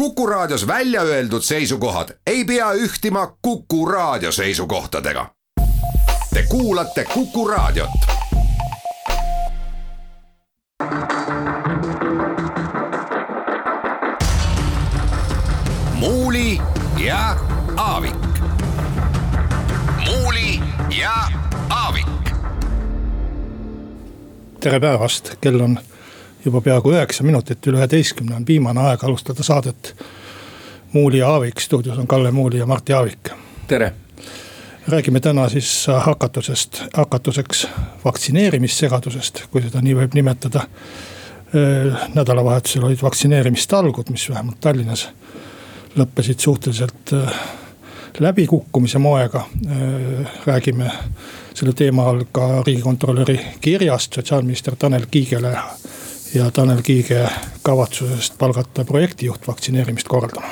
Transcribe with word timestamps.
Kuku 0.00 0.26
Raadios 0.26 0.66
välja 0.66 1.02
öeldud 1.02 1.42
seisukohad 1.42 2.08
ei 2.26 2.44
pea 2.44 2.72
ühtima 2.72 3.36
Kuku 3.42 3.86
Raadio 3.86 4.32
seisukohtadega. 4.32 5.26
Te 6.34 6.42
kuulate 6.48 7.04
Kuku 7.04 7.48
Raadiot. 7.48 7.90
muuli 15.94 16.58
ja 17.04 17.36
Aavik. 17.76 18.14
muuli 20.08 20.60
ja 21.00 21.12
Aavik. 21.70 22.30
tere 24.60 24.80
päevast, 24.80 25.34
kell 25.40 25.60
on 25.60 25.78
juba 26.44 26.60
peaaegu 26.60 26.92
üheksa 26.94 27.24
minutit 27.24 27.66
üle 27.66 27.80
üheteistkümne 27.80 28.36
on 28.36 28.46
viimane 28.48 28.80
aeg 28.80 29.04
alustada 29.04 29.42
saadet. 29.42 29.94
Muuli 30.92 31.18
ja 31.18 31.28
Aavik, 31.28 31.60
stuudios 31.60 31.98
on 31.98 32.06
Kalle 32.06 32.30
Muuli 32.30 32.58
ja 32.58 32.66
Martti 32.66 32.92
Aavik. 32.92 33.30
tere. 33.66 33.92
räägime 34.88 35.20
täna 35.20 35.48
siis 35.48 35.86
hakatusest, 35.98 36.82
hakatuseks 36.94 37.68
vaktsineerimissegadusest, 38.04 39.44
kui 39.50 39.62
seda 39.62 39.80
nii 39.80 39.94
võib 39.94 40.14
nimetada. 40.14 40.66
nädalavahetusel 42.14 42.84
olid 42.84 43.02
vaktsineerimistalgud, 43.02 44.10
mis 44.10 44.30
vähemalt 44.30 44.60
Tallinnas 44.60 45.08
lõppesid 45.98 46.38
suhteliselt 46.38 47.12
läbikukkumise 48.18 48.98
moega. 48.98 49.46
räägime 50.46 50.90
selle 51.54 51.72
teema 51.72 52.08
all 52.08 52.24
ka 52.32 52.62
riigikontrolöri 52.66 53.40
kirjast 53.60 54.12
sotsiaalminister 54.12 54.76
Tanel 54.76 55.06
Kiigele 55.10 55.56
ja 56.34 56.50
Tanel 56.50 56.82
Kiige 56.82 57.28
kavatsusest 57.62 58.38
palgata 58.38 58.84
projektijuht 58.84 59.48
vaktsineerimist 59.48 60.08
korraldama. 60.08 60.46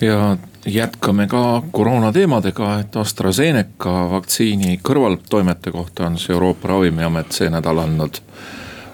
ja 0.00 0.36
jätkame 0.66 1.26
ka 1.26 1.62
koroona 1.72 2.12
teemadega, 2.12 2.78
et 2.80 2.96
AstraZeneca 2.96 4.10
vaktsiini 4.10 4.80
kõrvaltoimete 4.82 5.72
kohta 5.72 6.06
on 6.06 6.18
siis 6.18 6.30
Euroopa 6.30 6.68
Ravimiamet 6.68 7.32
see 7.32 7.50
nädal 7.50 7.78
andnud 7.78 8.20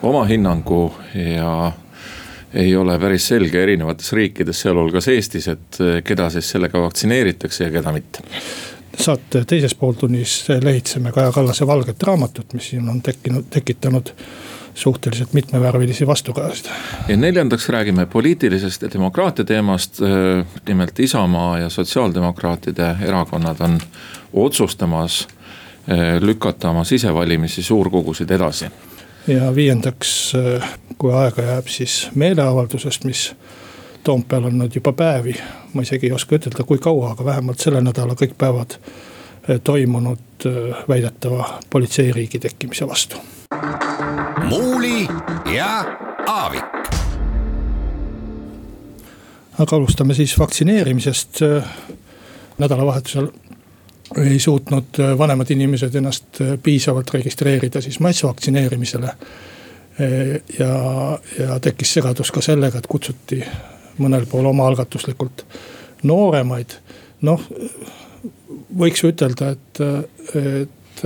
oma 0.03 0.25
hinnangu 0.25 0.95
ja 1.15 1.73
ei 2.55 2.77
ole 2.77 2.99
päris 2.99 3.29
selge 3.29 3.63
erinevates 3.63 4.13
riikides, 4.13 4.61
sealhulgas 4.61 5.09
Eestis, 5.09 5.49
et 5.49 5.79
keda 6.05 6.31
siis 6.31 6.51
sellega 6.51 6.81
vaktsineeritakse 6.83 7.65
ja 7.65 7.71
keda 7.71 7.93
mitte 7.93 8.27
saate 9.01 9.45
teises 9.49 9.75
pooltunnis 9.75 10.49
lehitseme 10.63 11.13
Kaja 11.13 11.33
Kallase 11.33 11.67
valget 11.67 12.03
raamatut, 12.03 12.53
mis 12.53 12.71
siin 12.71 12.89
on 12.89 13.03
tekkinud, 13.03 13.45
tekitanud 13.51 14.13
suhteliselt 14.75 15.33
mitmevärvilisi 15.33 16.07
vastukajasid. 16.07 16.67
ja 17.09 17.17
neljandaks 17.17 17.69
räägime 17.69 18.07
poliitilisest 18.07 18.83
demokraatia 18.93 19.45
teemast. 19.45 19.99
nimelt 20.69 21.01
Isamaa 21.01 21.59
ja 21.59 21.69
sotsiaaldemokraatide 21.69 22.97
erakonnad 23.03 23.57
on 23.61 23.81
otsustamas 24.33 25.29
lükata 26.21 26.71
oma 26.71 26.85
sisevalimisi 26.85 27.63
suurkogusid 27.63 28.31
edasi. 28.31 28.67
ja 29.27 29.55
viiendaks, 29.55 30.33
kui 30.99 31.15
aega 31.15 31.43
jääb, 31.43 31.67
siis 31.67 32.09
meeleavaldusest, 32.15 33.05
mis 33.05 33.35
Toompeal 34.05 34.45
on 34.49 34.55
nüüd 34.57 34.73
juba 34.75 34.95
päevi, 34.97 35.35
ma 35.75 35.83
isegi 35.83 36.09
ei 36.09 36.13
oska 36.17 36.39
ütelda, 36.39 36.65
kui 36.65 36.79
kaua, 36.79 37.11
aga 37.11 37.25
vähemalt 37.25 37.61
selle 37.61 37.83
nädala 37.85 38.17
kõik 38.17 38.33
päevad 38.39 38.79
toimunud 39.65 40.49
väidetava 40.89 41.61
politseiriigi 41.71 42.39
tekkimise 42.39 42.89
vastu 42.89 43.21
muuli 44.51 45.09
ja 45.55 45.85
Aavik. 46.27 46.65
aga 49.59 49.77
alustame 49.77 50.15
siis 50.15 50.39
vaktsineerimisest. 50.39 51.41
nädalavahetusel 52.59 53.29
ei 54.17 54.39
suutnud 54.39 55.19
vanemad 55.19 55.51
inimesed 55.51 55.95
ennast 55.95 56.41
piisavalt 56.63 57.15
registreerida 57.15 57.81
siis 57.81 58.01
massvaktsineerimisele. 58.01 59.15
ja, 60.59 60.75
ja 61.39 61.61
tekkis 61.61 61.93
segadus 61.93 62.31
ka 62.33 62.41
sellega, 62.41 62.79
et 62.79 62.87
kutsuti 62.87 63.45
mõnel 63.99 64.27
pool 64.27 64.51
omaalgatuslikult 64.51 65.47
nooremaid. 66.03 66.75
noh, 67.23 67.47
võiks 68.79 69.05
ütelda, 69.07 69.51
et, 69.51 69.81
et 70.35 71.05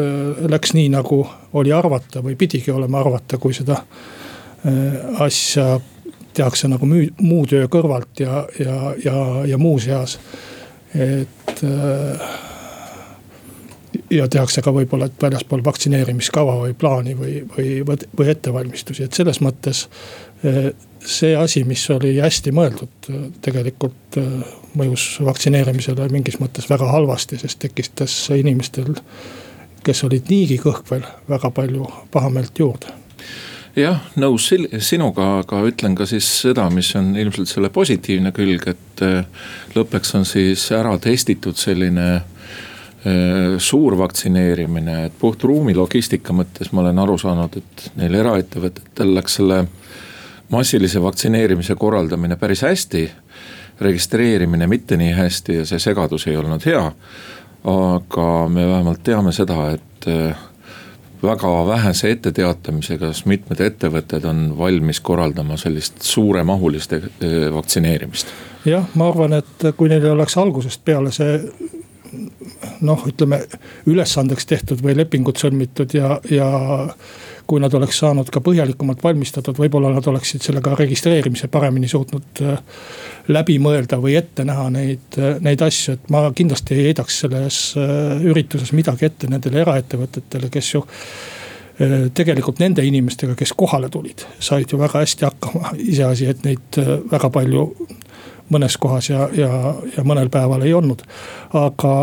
läks 0.49 0.73
nii, 0.73 0.89
nagu 0.89 1.27
oli 1.55 1.73
arvata 1.73 2.23
või 2.23 2.37
pidigi 2.39 2.73
olema 2.75 3.01
arvata, 3.01 3.39
kui 3.39 3.55
seda 3.55 3.81
äh, 3.81 5.21
asja 5.23 5.81
tehakse 6.35 6.69
nagu 6.69 6.87
müü, 6.91 7.09
muu 7.23 7.45
töö 7.47 7.69
kõrvalt 7.71 8.25
ja, 8.25 8.43
ja, 8.59 8.95
ja, 9.05 9.21
ja 9.55 9.59
muuseas. 9.59 10.19
et 10.95 11.63
äh, 11.65 12.27
ja 14.11 14.27
tehakse 14.29 14.63
ka 14.63 14.73
võib-olla, 14.75 15.09
et 15.09 15.23
väljaspool 15.23 15.63
vaktsineerimiskava 15.65 16.57
või 16.65 16.75
plaani 16.79 17.15
või, 17.19 17.41
või, 17.57 17.69
või 17.87 18.31
ettevalmistusi, 18.31 19.05
et 19.07 19.15
selles 19.15 19.41
mõttes. 19.45 19.89
see 21.05 21.37
asi, 21.37 21.65
mis 21.65 21.83
oli 21.91 22.19
hästi 22.21 22.53
mõeldud, 22.53 23.09
tegelikult 23.45 24.19
mõjus 24.77 25.21
vaktsineerimisele 25.25 26.09
mingis 26.13 26.39
mõttes 26.41 26.69
väga 26.71 26.89
halvasti, 26.91 27.39
sest 27.39 27.59
tekitas 27.59 28.15
inimestel 28.35 28.95
kes 29.84 30.05
olid 30.09 30.28
niigi 30.31 30.59
kõhkvel, 30.62 31.05
väga 31.28 31.50
palju 31.55 31.89
pahameelt 32.12 32.59
juurde 32.59 32.93
jah, 33.77 33.99
nõus 34.21 34.49
sinuga, 34.84 35.41
aga 35.43 35.62
ütlen 35.69 35.97
ka 35.99 36.06
siis 36.09 36.27
seda, 36.45 36.69
mis 36.71 36.93
on 36.99 37.15
ilmselt 37.19 37.50
selle 37.50 37.71
positiivne 37.75 38.33
külg, 38.34 38.69
et 38.71 39.03
äh, 39.05 39.49
lõppeks 39.75 40.15
on 40.19 40.28
siis 40.28 40.67
ära 40.75 40.94
testitud 41.03 41.59
selline 41.59 42.06
äh, 42.15 43.56
suur 43.59 43.99
vaktsineerimine, 43.99 44.99
et 45.09 45.19
puht 45.19 45.43
ruumi 45.44 45.75
logistika 45.77 46.37
mõttes 46.37 46.73
ma 46.73 46.84
olen 46.84 47.03
aru 47.03 47.19
saanud, 47.21 47.59
et 47.59 47.89
neil 47.99 48.21
eraettevõtetel 48.23 49.15
läks 49.19 49.41
selle 49.41 49.65
massilise 50.55 51.03
vaktsineerimise 51.03 51.75
korraldamine 51.75 52.37
päris 52.37 52.62
hästi. 52.62 53.11
registreerimine 53.81 54.67
mitte 54.71 54.97
nii 54.97 55.12
hästi 55.12 55.55
ja 55.55 55.65
see 55.67 55.78
segadus 55.83 56.28
ei 56.31 56.37
olnud 56.37 56.62
hea 56.62 56.93
aga 57.65 58.49
me 58.49 58.67
vähemalt 58.69 59.03
teame 59.05 59.33
seda, 59.33 59.71
et 59.77 60.09
äh, 60.09 60.37
väga 61.23 61.53
vähese 61.67 62.11
etteteatamisega, 62.13 63.13
sest 63.13 63.29
mitmed 63.31 63.61
ettevõtted 63.65 64.27
on 64.29 64.47
valmis 64.59 65.01
korraldama 65.01 65.57
sellist 65.61 66.03
suuremahulist 66.03 66.93
äh, 66.93 67.07
vaktsineerimist. 67.55 68.35
jah, 68.65 68.85
ma 68.95 69.09
arvan, 69.09 69.39
et 69.41 69.71
kui 69.77 69.89
neil 69.89 70.11
oleks 70.13 70.37
algusest 70.41 70.85
peale 70.85 71.13
see 71.13 71.41
noh, 72.81 73.07
ütleme 73.09 73.41
ülesandeks 73.87 74.47
tehtud 74.47 74.83
või 74.85 74.97
lepingud 74.97 75.41
sõlmitud 75.41 75.95
ja, 75.97 76.19
ja 76.31 76.49
kui 77.47 77.60
nad 77.60 77.75
oleks 77.77 77.99
saanud 78.00 78.31
ka 78.32 78.41
põhjalikumalt 78.44 79.03
valmistatud, 79.05 79.56
võib-olla 79.59 79.91
nad 79.93 80.06
oleksid 80.09 80.44
sellega 80.44 80.75
registreerimise 80.78 81.49
paremini 81.53 81.88
suutnud 81.91 82.43
äh, 82.44 82.59
läbi 83.28 83.59
mõelda 83.62 83.99
või 84.00 84.16
ette 84.19 84.47
näha 84.49 84.66
neid, 84.72 85.19
äh, 85.21 85.37
neid 85.44 85.62
asju, 85.65 85.99
et 85.99 86.10
ma 86.15 86.25
kindlasti 86.37 86.77
ei 86.77 86.88
heidaks 86.88 87.21
selles 87.25 87.60
äh, 87.81 88.25
ürituses 88.25 88.72
midagi 88.77 89.09
ette 89.10 89.31
nendele 89.31 89.60
eraettevõtetele, 89.65 90.53
kes 90.53 90.75
ju 90.77 90.84
tegelikult 92.15 92.60
nende 92.62 92.84
inimestega, 92.87 93.32
kes 93.34 93.50
kohale 93.59 93.88
tulid, 93.91 94.22
said 94.38 94.71
ju 94.71 94.78
väga 94.78 95.00
hästi 95.03 95.26
hakkama, 95.26 95.72
iseasi, 95.82 96.28
et 96.31 96.44
neid 96.47 96.78
väga 97.11 97.32
palju 97.34 97.65
mõnes 98.55 98.76
kohas 98.78 99.09
ja, 99.11 99.25
ja, 99.34 99.49
ja 99.97 100.05
mõnel 100.06 100.31
päeval 100.31 100.62
ei 100.62 100.76
olnud. 100.78 101.03
aga 101.59 101.97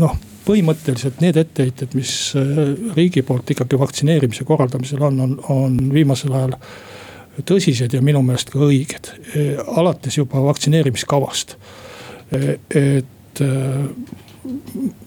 noh 0.00 0.16
põhimõtteliselt 0.48 1.20
need 1.20 1.36
etteheited, 1.40 1.94
mis 1.98 2.12
äh, 2.38 2.62
riigi 2.96 3.22
poolt 3.26 3.50
ikkagi 3.52 3.78
vaktsineerimise 3.80 4.46
korraldamisel 4.48 5.02
on, 5.10 5.20
on, 5.24 5.34
on 5.52 5.76
viimasel 5.92 6.32
ajal 6.32 6.56
tõsised 7.48 7.94
ja 7.94 8.00
minu 8.02 8.22
meelest 8.26 8.52
ka 8.54 8.62
õiged. 8.64 9.12
Äh, 9.34 9.60
alates 9.80 10.18
juba 10.18 10.42
vaktsineerimiskavast. 10.48 11.56
Äh, 12.32 12.54
et 12.76 13.38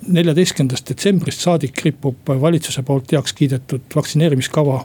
neljateistkümnendast 0.07 0.88
detsembrist 0.88 1.41
saadik 1.43 1.81
ripub 1.83 2.29
valitsuse 2.41 2.83
poolt 2.88 3.11
heaks 3.11 3.33
kiidetud 3.35 3.89
vaktsineerimiskava 3.95 4.77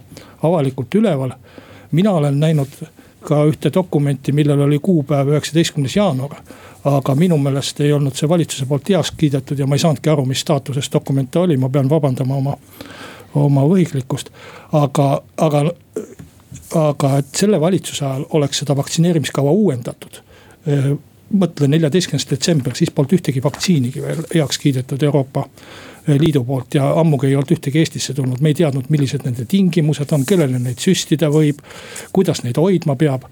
avalikult 0.49 0.94
üleval. 0.99 1.37
mina 1.93 2.12
olen 2.12 2.41
näinud 2.41 2.73
ka 3.25 3.45
ühte 3.49 3.73
dokumenti, 3.75 4.33
millel 4.33 4.61
oli 4.61 4.79
kuupäev 4.79 5.33
üheksateistkümnes 5.33 5.97
jaanuar 5.97 6.41
aga 6.87 7.15
minu 7.19 7.39
meelest 7.39 7.81
ei 7.81 7.93
olnud 7.93 8.15
see 8.15 8.29
valitsuse 8.31 8.67
poolt 8.71 8.91
heaks 8.93 9.13
kiidetud 9.19 9.59
ja 9.59 9.67
ma 9.67 9.75
ei 9.75 9.83
saanudki 9.83 10.11
aru, 10.13 10.25
mis 10.29 10.43
staatuses 10.45 10.91
dokument 10.93 11.37
oli, 11.37 11.57
ma 11.59 11.71
pean 11.73 11.91
vabandama 11.91 12.39
oma, 12.39 12.55
oma 13.35 13.65
võhiklikkust. 13.67 14.31
aga, 14.73 15.09
aga, 15.37 15.65
aga 16.83 17.13
et 17.19 17.35
selle 17.35 17.61
valitsuse 17.61 18.05
ajal 18.07 18.27
oleks 18.39 18.63
seda 18.63 18.77
vaktsineerimiskava 18.79 19.51
uuendatud 19.51 20.23
mõtlen 21.32 21.70
neljateistkümnes 21.75 22.28
detsember, 22.31 22.75
siis 22.78 22.93
polnud 22.94 23.17
ühtegi 23.19 23.43
vaktsiinigi 23.43 24.02
veel 24.02 24.23
heaks 24.34 24.58
kiidetud 24.62 25.02
Euroopa 25.02 25.46
Liidu 26.06 26.44
poolt 26.46 26.76
ja 26.78 26.87
ammugi 27.00 27.26
ei 27.26 27.34
olnud 27.34 27.50
ühtegi 27.56 27.81
Eestisse 27.82 28.14
tulnud, 28.14 28.38
me 28.40 28.52
ei 28.52 28.55
teadnud, 28.55 28.87
millised 28.94 29.26
nende 29.26 29.44
tingimused 29.50 30.12
on, 30.14 30.26
kellele 30.26 30.61
neid 30.62 30.78
süstida 30.78 31.31
võib. 31.34 31.58
kuidas 32.12 32.44
neid 32.44 32.56
hoidma 32.62 32.94
peab 32.96 33.26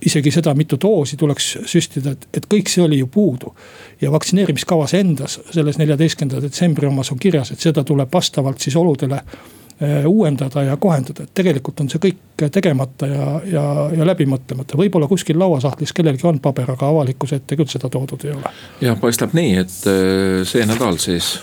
isegi 0.00 0.30
seda, 0.32 0.54
mitu 0.54 0.78
doosi 0.80 1.16
tuleks 1.16 1.50
süstida, 1.68 2.14
et, 2.14 2.28
et 2.38 2.46
kõik 2.48 2.70
see 2.70 2.82
oli 2.84 3.02
ju 3.02 3.06
puudu. 3.06 3.54
ja 4.00 4.12
vaktsineerimiskavas 4.12 4.94
endas, 4.94 5.40
selles 5.50 5.78
neljateistkümnenda 5.78 6.42
detsembri 6.42 6.86
omas 6.86 7.12
on 7.12 7.18
kirjas, 7.18 7.50
et 7.52 7.60
seda 7.60 7.84
tuleb 7.84 8.08
vastavalt 8.12 8.60
siis 8.60 8.76
oludele 8.76 9.22
Eh, 9.22 9.57
uuendada 10.06 10.62
ja 10.66 10.76
kohendada, 10.76 11.22
et 11.22 11.30
tegelikult 11.38 11.80
on 11.80 11.90
see 11.90 12.00
kõik 12.02 12.48
tegemata 12.50 13.06
ja, 13.06 13.26
ja, 13.46 13.64
ja 13.94 14.06
läbi 14.06 14.26
mõtlemata. 14.26 14.78
võib-olla 14.78 15.06
kuskil 15.06 15.38
lauasahtlis 15.38 15.92
kellelgi 15.94 16.26
on 16.26 16.40
paber, 16.42 16.72
aga 16.74 16.88
avalikkuse 16.88 17.38
ette 17.38 17.56
küll 17.56 17.70
seda 17.70 17.90
toodud 17.92 18.24
ei 18.26 18.32
ole. 18.34 18.50
jah, 18.82 18.98
paistab 18.98 19.36
nii, 19.38 19.54
et 19.62 19.76
eh, 19.86 20.42
see 20.48 20.66
nädal 20.66 20.98
siis 20.98 21.36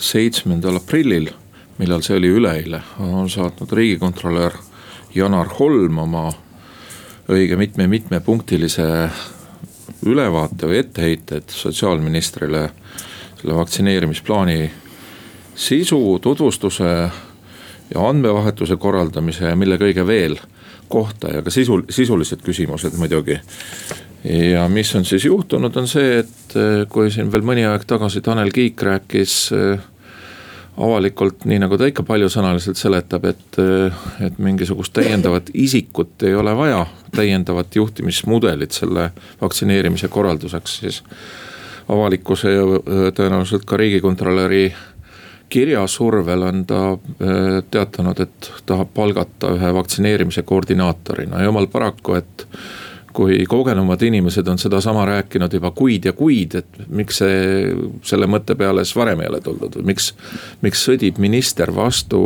seitsmendal 0.00 0.80
aprillil, 0.80 1.28
millal 1.76 2.00
see 2.04 2.16
oli 2.16 2.32
üleeile, 2.32 2.80
on 3.04 3.28
saatnud 3.30 3.72
riigikontrolör 3.76 4.56
Janar 5.14 5.52
Holm 5.58 5.98
oma 5.98 6.30
õige 7.28 7.56
mitme 7.60 7.86
mitmepunktilise 7.90 8.88
ülevaate 10.06 10.68
või 10.68 10.80
etteheited 10.80 11.52
sotsiaalministrile 11.52 12.68
selle 13.40 13.56
vaktsineerimisplaani 13.56 14.70
sisu, 15.56 16.18
tutvustuse 16.22 16.90
ja 17.94 18.08
andmevahetuse 18.08 18.76
korraldamise 18.76 19.50
ja 19.50 19.56
mille 19.56 19.78
kõige 19.80 20.06
veel 20.06 20.38
kohta 20.88 21.32
ja 21.34 21.42
ka 21.42 21.50
sisul, 21.50 21.82
sisulised 21.90 22.42
küsimused 22.46 22.94
muidugi. 22.98 23.38
ja 24.24 24.68
mis 24.68 24.94
on 24.96 25.04
siis 25.04 25.24
juhtunud, 25.24 25.76
on 25.76 25.88
see, 25.88 26.18
et 26.22 26.56
eh, 26.56 26.86
kui 26.90 27.10
siin 27.14 27.30
veel 27.32 27.44
mõni 27.46 27.66
aeg 27.66 27.84
tagasi 27.86 28.22
Tanel 28.26 28.50
Kiik 28.54 28.82
rääkis 28.82 29.36
eh, 29.54 29.84
avalikult, 30.76 31.46
nii 31.46 31.60
nagu 31.62 31.78
ta 31.78 31.86
ikka 31.88 32.02
paljusõnaliselt 32.06 32.78
seletab, 32.80 33.28
et, 33.30 33.58
eh, 33.62 34.06
et 34.26 34.38
mingisugust 34.42 34.94
täiendavat 34.98 35.50
isikut 35.54 36.26
ei 36.26 36.34
ole 36.34 36.56
vaja, 36.58 36.84
täiendavat 37.14 37.76
juhtimismudelit 37.76 38.74
selle 38.74 39.10
vaktsineerimise 39.42 40.08
korralduseks, 40.08 40.78
siis 40.82 41.02
avalikkuse 41.88 42.50
ja 42.50 42.66
tõenäoliselt 43.14 43.62
ka 43.66 43.78
riigikontrolöri 43.78 44.72
kirja 45.48 45.86
survel 45.86 46.42
on 46.42 46.64
ta 46.66 46.80
äh, 46.92 47.62
teatanud, 47.70 48.20
et 48.20 48.50
tahab 48.66 48.90
palgata 48.94 49.52
ühe 49.54 49.74
vaktsineerimise 49.74 50.42
koordinaatorina. 50.42 51.44
Jumal 51.44 51.68
paraku, 51.70 52.16
et 52.18 52.48
kui 53.16 53.38
kogenumad 53.48 54.02
inimesed 54.02 54.48
on 54.48 54.58
sedasama 54.58 55.06
rääkinud 55.08 55.52
juba 55.52 55.70
kuid 55.70 56.04
ja 56.04 56.12
kuid, 56.12 56.58
et 56.60 56.82
miks 56.88 57.22
see, 57.22 57.72
selle 58.04 58.28
mõtte 58.28 58.58
peale 58.58 58.84
siis 58.84 58.98
varem 58.98 59.22
ei 59.24 59.30
ole 59.30 59.40
tuldud 59.40 59.78
või 59.78 59.92
miks, 59.94 60.10
miks 60.66 60.84
sõdib 60.84 61.20
minister 61.22 61.72
vastu 61.74 62.20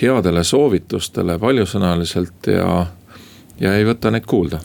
headele 0.00 0.44
soovitustele 0.46 1.38
paljusõnaliselt 1.42 2.52
ja, 2.54 2.86
ja 3.60 3.74
ei 3.76 3.84
võta 3.86 4.10
neid 4.10 4.26
kuulda 4.28 4.60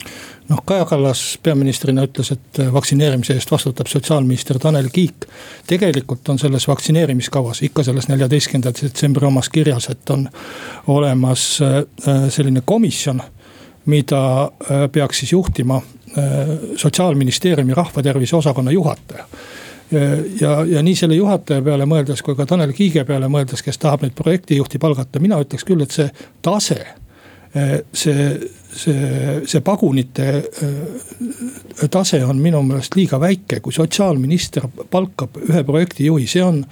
noh, 0.50 0.62
Kaja 0.65 0.86
Kallas 0.86 1.39
peaministrina 1.44 2.03
ütles, 2.06 2.31
et 2.36 2.59
vaktsineerimise 2.74 3.33
eest 3.33 3.51
vastutab 3.51 3.88
sotsiaalminister 3.88 4.59
Tanel 4.59 4.89
Kiik. 4.94 5.25
tegelikult 5.68 6.30
on 6.30 6.39
selles 6.39 6.68
vaktsineerimiskavas, 6.68 7.62
ikka 7.65 7.83
selles 7.83 8.07
neljateistkümnenda 8.07 8.74
detsembri 8.81 9.25
omas 9.25 9.50
kirjas, 9.50 9.89
et 9.89 10.09
on 10.09 10.27
olemas 10.88 11.59
äh, 11.62 12.30
selline 12.30 12.62
komisjon, 12.65 13.21
mida 13.86 14.21
äh, 14.44 14.89
peaks 14.92 15.19
siis 15.19 15.31
juhtima 15.31 15.75
äh, 15.77 16.24
sotsiaalministeeriumi 16.75 17.74
rahvatervise 17.74 18.36
osakonna 18.36 18.71
juhataja 18.71 19.25
ja, 20.42 20.65
ja 20.65 20.81
nii 20.81 20.95
selle 20.97 21.15
juhataja 21.15 21.62
peale 21.62 21.86
mõeldes 21.86 22.24
kui 22.25 22.33
ka 22.36 22.47
Tanel 22.50 22.71
Kiige 22.74 23.03
peale 23.06 23.27
mõeldes, 23.30 23.62
kes 23.62 23.77
tahab 23.77 24.01
nüüd 24.01 24.15
projektijuhti 24.18 24.81
palgata, 24.81 25.21
mina 25.21 25.38
ütleks 25.38 25.65
küll, 25.65 25.83
et 25.86 25.94
see 25.94 26.07
tase 26.42 26.80
see, 27.94 28.52
see, 28.75 29.42
see 29.48 29.62
pagunite 29.62 30.28
äh, 30.36 31.88
tase 31.92 32.19
on 32.25 32.42
minu 32.42 32.62
meelest 32.68 32.96
liiga 32.96 33.19
väike, 33.19 33.62
kui 33.63 33.74
sotsiaalminister 33.74 34.68
palkab 34.92 35.40
ühe 35.48 35.63
projektijuhi, 35.63 36.28
see 36.28 36.44
on 36.44 36.63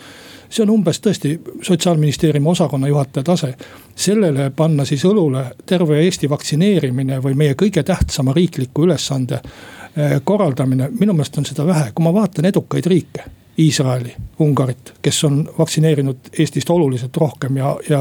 see 0.53 0.63
on 0.63 0.73
umbes 0.75 0.99
tõesti 1.01 1.37
sotsiaalministeeriumi 1.65 2.49
osakonna 2.49 2.87
juhataja 2.87 3.23
tase. 3.23 3.53
sellele 3.95 4.49
panna 4.55 4.85
siis 4.85 5.05
õlule 5.05 5.45
terve 5.65 6.01
Eesti 6.01 6.29
vaktsineerimine 6.29 7.19
või 7.23 7.33
meie 7.37 7.55
kõige 7.57 7.83
tähtsama 7.83 8.33
riikliku 8.33 8.83
ülesande 8.85 9.39
äh, 9.39 10.19
korraldamine, 10.23 10.89
minu 10.99 11.13
meelest 11.13 11.37
on 11.37 11.45
seda 11.45 11.65
vähe, 11.65 11.91
kui 11.95 12.03
ma 12.03 12.13
vaatan 12.13 12.45
edukaid 12.45 12.85
riike. 12.85 13.25
Iisraeli, 13.59 14.15
Ungarit, 14.41 14.95
kes 15.01 15.23
on 15.23 15.43
vaktsineerinud 15.57 16.31
Eestist 16.39 16.69
oluliselt 16.69 17.17
rohkem 17.17 17.57
ja, 17.57 17.75
ja 17.89 17.99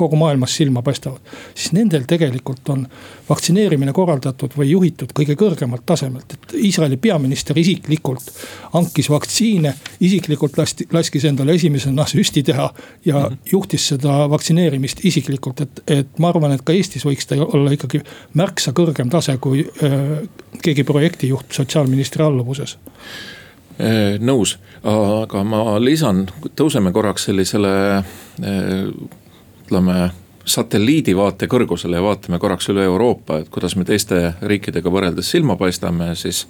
kogu 0.00 0.16
maailmas 0.16 0.56
silma 0.56 0.82
paistavad. 0.82 1.20
siis 1.54 1.72
nendel 1.76 2.06
tegelikult 2.08 2.68
on 2.72 2.86
vaktsineerimine 3.28 3.92
korraldatud 3.92 4.56
või 4.56 4.70
juhitud 4.70 5.12
kõige 5.16 5.36
kõrgemalt 5.38 5.84
tasemelt, 5.86 6.32
et 6.34 6.54
Iisraeli 6.70 6.96
peaminister 6.96 7.58
isiklikult 7.58 8.30
hankis 8.72 9.10
vaktsiine. 9.10 9.74
isiklikult 10.00 10.58
lasti, 10.58 10.86
laskis 10.92 11.24
endale 11.28 11.56
esimesena 11.58 12.06
süsti 12.06 12.42
teha 12.42 12.70
ja 13.04 13.18
mm 13.18 13.24
-hmm. 13.24 13.38
juhtis 13.52 13.88
seda 13.92 14.28
vaktsineerimist 14.30 15.04
isiklikult, 15.04 15.60
et, 15.60 15.82
et 15.86 16.18
ma 16.18 16.28
arvan, 16.28 16.52
et 16.52 16.64
ka 16.64 16.72
Eestis 16.72 17.04
võiks 17.04 17.28
ta 17.28 17.36
olla 17.44 17.72
ikkagi 17.76 18.00
märksa 18.34 18.72
kõrgem 18.72 19.10
tase 19.10 19.36
kui 19.36 19.66
äh, 19.84 20.28
keegi 20.62 20.84
projektijuht 20.84 21.52
sotsiaalministri 21.52 22.24
alluvuses 22.24 22.78
äh, 23.80 24.16
nõus, 24.20 24.58
aga 24.82 25.44
ma 25.44 25.78
lisan, 25.78 26.26
tõuseme 26.56 26.92
korraks 26.92 27.28
sellisele 27.28 27.74
äh, 29.70 29.70
ütleme 29.70 30.10
satelliidivaate 30.50 31.46
kõrgusele 31.46 32.00
ja 32.00 32.02
vaatame 32.02 32.40
korraks 32.42 32.68
üle 32.72 32.82
Euroopa, 32.88 33.38
et 33.38 33.50
kuidas 33.52 33.76
me 33.76 33.84
teiste 33.84 34.34
riikidega 34.42 34.90
võrreldes 34.90 35.30
silma 35.30 35.54
paistame, 35.56 36.14
siis 36.18 36.46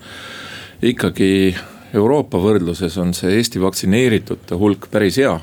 ikkagi 0.81 1.55
Euroopa 1.93 2.39
võrdluses 2.41 2.97
on 3.03 3.13
see 3.15 3.35
Eesti 3.37 3.61
vaktsineeritute 3.61 4.57
hulk 4.57 4.89
päris 4.91 5.19
hea. 5.19 5.39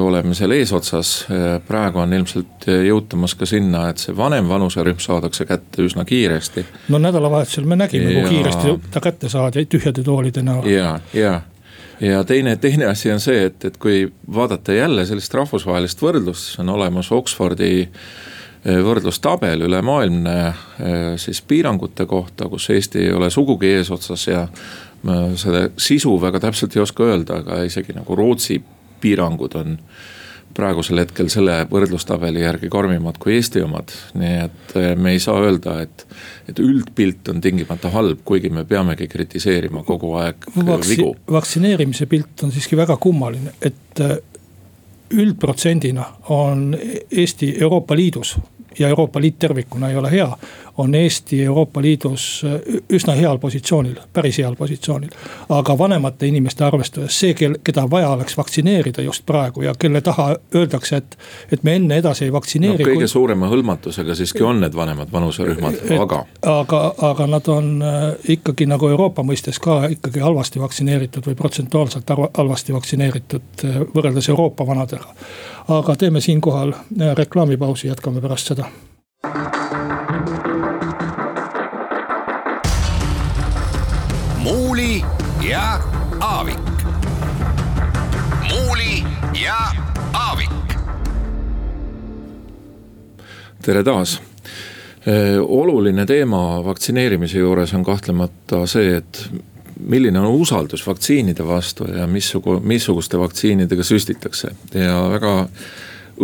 oleme 0.00 0.34
seal 0.34 0.50
eesotsas, 0.56 1.26
praegu 1.68 1.98
on 2.00 2.12
ilmselt 2.12 2.64
jõutamas 2.64 3.34
ka 3.36 3.46
sinna, 3.46 3.90
et 3.90 3.98
see 4.00 4.16
vanem 4.16 4.48
vanuserühm 4.48 4.98
saadakse 4.98 5.44
kätte 5.44 5.84
üsna 5.84 6.04
kiiresti. 6.04 6.64
no 6.88 6.98
nädalavahetusel 6.98 7.64
me 7.64 7.76
nägime 7.76 8.12
kui 8.14 8.28
kiiresti 8.28 8.78
ta 8.90 9.00
kätte 9.00 9.28
saadi 9.28 9.66
tühjade 9.66 10.02
toolide 10.02 10.42
näol. 10.42 10.66
ja, 10.66 10.98
ja 11.12 11.42
ja 12.00 12.24
teine, 12.24 12.56
teine 12.56 12.86
asi 12.90 13.12
on 13.12 13.20
see, 13.22 13.46
et, 13.50 13.64
et 13.64 13.76
kui 13.80 14.04
vaadata 14.34 14.74
jälle 14.74 15.06
sellist 15.06 15.34
rahvusvahelist 15.34 16.02
võrdlust, 16.02 16.48
siis 16.48 16.62
on 16.64 16.72
olemas 16.74 17.10
Oxfordi 17.14 17.72
eh, 17.84 18.80
võrdlustabel 18.86 19.66
ülemaailmne 19.68 20.38
eh, 20.46 21.06
siis 21.20 21.42
piirangute 21.42 22.06
kohta, 22.10 22.48
kus 22.50 22.70
Eesti 22.74 23.06
ei 23.06 23.12
ole 23.12 23.30
sugugi 23.30 23.74
eesotsas 23.78 24.26
ja 24.28 24.46
ma 25.04 25.20
selle 25.36 25.70
sisu 25.76 26.16
väga 26.20 26.40
täpselt 26.46 26.76
ei 26.76 26.82
oska 26.82 27.04
öelda, 27.04 27.42
aga 27.42 27.62
isegi 27.68 27.96
nagu 27.96 28.16
Rootsi 28.16 28.60
piirangud 29.00 29.56
on 29.60 29.78
praegusel 30.54 31.02
hetkel 31.02 31.28
selle 31.32 31.60
võrdlustabeli 31.70 32.44
järgi 32.44 32.70
karmimad 32.72 33.18
kui 33.22 33.36
Eesti 33.36 33.62
omad. 33.64 33.92
nii 34.14 34.34
et 34.44 34.76
eh, 34.80 34.92
me 34.96 35.14
ei 35.14 35.22
saa 35.22 35.40
öelda, 35.42 35.80
et, 35.82 36.06
et 36.48 36.60
üldpilt 36.62 37.28
on 37.32 37.40
tingimata 37.44 37.90
halb, 37.94 38.22
kuigi 38.24 38.50
me 38.54 38.64
peamegi 38.68 39.08
kritiseerima 39.10 39.84
kogu 39.84 40.14
aeg 40.22 40.48
Vaksi, 40.56 40.96
vigu. 40.96 41.14
vaktsineerimise 41.30 42.06
pilt 42.06 42.46
on 42.46 42.54
siiski 42.54 42.76
väga 42.76 42.96
kummaline, 42.96 43.56
et 43.62 44.04
eh, 44.04 44.16
üldprotsendina 45.14 46.04
on 46.32 46.72
Eesti 47.10 47.54
Euroopa 47.60 47.96
Liidus 47.96 48.36
ja 48.78 48.88
Euroopa 48.88 49.20
Liit 49.20 49.38
tervikuna 49.38 49.90
ei 49.90 49.96
ole 49.96 50.10
hea 50.10 50.36
on 50.78 50.94
Eesti 50.94 51.44
Euroopa 51.44 51.82
Liidus 51.82 52.42
äh, 52.44 52.80
üsna 52.90 53.12
heal 53.12 53.38
positsioonil, 53.38 53.96
päris 54.12 54.38
heal 54.38 54.56
positsioonil. 54.56 55.10
aga 55.48 55.78
vanemate 55.78 56.26
inimeste 56.26 56.64
arvestuses 56.64 57.20
see, 57.20 57.34
kel, 57.34 57.56
keda 57.64 57.86
vaja 57.90 58.10
oleks 58.10 58.36
vaktsineerida 58.36 59.02
just 59.02 59.26
praegu 59.26 59.62
ja 59.62 59.74
kelle 59.78 60.00
taha 60.00 60.36
öeldakse, 60.54 60.96
et, 60.96 61.18
et 61.52 61.62
me 61.62 61.76
enne 61.76 61.96
edasi 61.96 62.24
ei 62.24 62.32
vaktsineeri 62.32 62.84
no,. 62.84 62.90
kõige 62.90 63.06
kui... 63.06 63.08
suurema 63.08 63.48
hõlmatusega 63.48 64.14
siiski 64.14 64.42
on 64.42 64.60
need 64.64 64.74
vanemad 64.74 65.12
vanuserühmad, 65.12 65.80
aga. 66.00 66.24
aga, 66.42 66.82
aga 67.10 67.26
nad 67.26 67.48
on 67.48 67.82
äh, 67.82 68.06
ikkagi 68.36 68.66
nagu 68.70 68.88
Euroopa 68.88 69.22
mõistes 69.22 69.60
ka 69.62 69.84
ikkagi 69.94 70.24
halvasti 70.24 70.62
vaktsineeritud 70.62 71.26
või 71.30 71.38
protsentuaalselt 71.38 72.14
halvasti 72.38 72.74
vaktsineeritud 72.74 73.66
äh, 73.68 73.82
võrreldes 73.94 74.28
Euroopa 74.28 74.66
vanadega. 74.66 75.14
aga 75.68 75.96
teeme 75.96 76.20
siinkohal 76.20 76.74
reklaamipausi, 77.14 77.88
jätkame 77.88 78.20
pärast 78.20 78.52
seda 78.52 78.68
ja 85.48 85.80
Aavik. 86.20 86.58
muuli 88.48 89.04
ja 89.44 89.56
Aavik. 90.12 90.50
tere 93.62 93.82
taas 93.84 94.22
oluline 95.46 96.06
teema 96.06 96.64
vaktsineerimise 96.64 97.38
juures 97.38 97.74
on 97.74 97.84
kahtlemata 97.84 98.66
see, 98.66 98.96
et 98.96 99.30
milline 99.80 100.20
on 100.20 100.26
usaldus 100.26 100.86
vaktsiinide 100.86 101.46
vastu 101.46 101.84
ja 101.84 102.06
missugu-, 102.06 102.60
missuguste 102.60 103.18
vaktsiinidega 103.18 103.82
süstitakse 103.82 104.54
ja 104.74 105.02
väga 105.10 105.34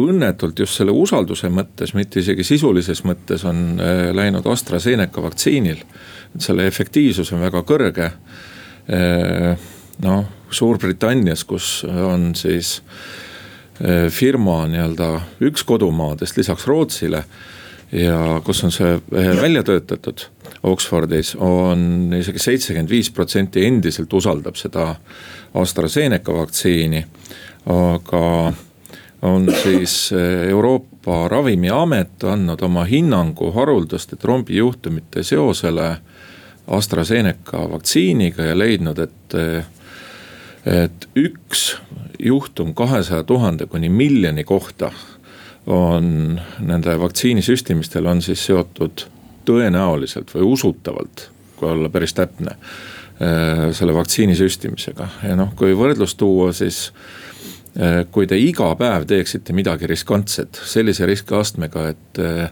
õnnetult 0.01 0.59
just 0.59 0.79
selle 0.79 0.95
usalduse 0.95 1.51
mõttes, 1.53 1.93
mitte 1.95 2.23
isegi 2.23 2.45
sisulises 2.47 3.03
mõttes 3.05 3.45
on 3.45 3.81
äh, 3.83 4.15
läinud 4.15 4.47
AstraZeneca 4.47 5.23
vaktsiinil. 5.23 5.85
selle 6.39 6.67
efektiivsus 6.67 7.33
on 7.33 7.41
väga 7.41 7.63
kõrge. 7.67 8.11
Äh, 8.91 9.57
noh, 10.05 10.25
Suurbritannias, 10.51 11.45
kus 11.47 11.85
on 11.87 12.33
siis 12.35 12.81
äh, 13.79 14.09
firma 14.11 14.65
nii-öelda 14.67 15.13
üks 15.47 15.63
kodumaadest 15.65 16.41
lisaks 16.41 16.67
Rootsile 16.67 17.25
ja 17.93 18.41
kus 18.47 18.65
on 18.67 18.75
see 18.75 18.97
välja 19.13 19.63
töötatud 19.67 20.27
Oxfordis 20.63 21.35
on 21.41 22.13
isegi 22.19 22.39
seitsekümmend 22.39 22.91
viis 22.91 23.09
protsenti 23.11 23.65
endiselt 23.65 24.13
usaldab 24.13 24.59
seda 24.61 24.95
AstraZeneca 25.55 26.35
vaktsiini. 26.35 27.05
aga 27.67 28.53
on 29.23 29.49
siis 29.63 30.13
Euroopa 30.49 31.29
Ravimiamet 31.29 32.25
andnud 32.25 32.63
oma 32.63 32.85
hinnangu 32.85 33.53
haruldaste 33.53 34.17
trombijuhtumite 34.17 35.23
seosele 35.23 35.97
AstraZeneca 36.71 37.65
vaktsiiniga 37.73 38.51
ja 38.53 38.59
leidnud, 38.59 38.99
et. 38.99 39.39
Et 40.61 41.07
üks 41.17 41.79
juhtum 42.21 42.75
kahesaja 42.77 43.23
tuhande 43.25 43.65
kuni 43.67 43.89
miljoni 43.89 44.43
kohta 44.45 44.91
on 45.73 46.37
nende 46.61 46.99
vaktsiinisüstimistel 47.01 48.05
on 48.07 48.21
siis 48.21 48.43
seotud 48.45 49.07
tõenäoliselt 49.49 50.35
või 50.35 50.45
usutavalt, 50.53 51.31
kui 51.57 51.71
olla 51.71 51.89
päris 51.89 52.13
täpne. 52.13 52.59
Eh, 53.21 53.65
selle 53.73 53.97
vaktsiini 53.97 54.37
süstimisega 54.37 55.09
ja 55.31 55.39
noh, 55.41 55.55
kui 55.57 55.73
võrdlus 55.77 56.13
tuua, 56.21 56.53
siis 56.53 56.91
Äh, 57.79 58.03
kui 58.11 58.27
te 58.27 58.35
iga 58.35 58.73
päev 58.75 59.05
teeksite 59.07 59.55
midagi 59.55 59.87
riskantset 59.87 60.59
sellise 60.67 61.07
riskiastmega, 61.07 61.85
et, 61.93 62.19
äh, 62.19 62.51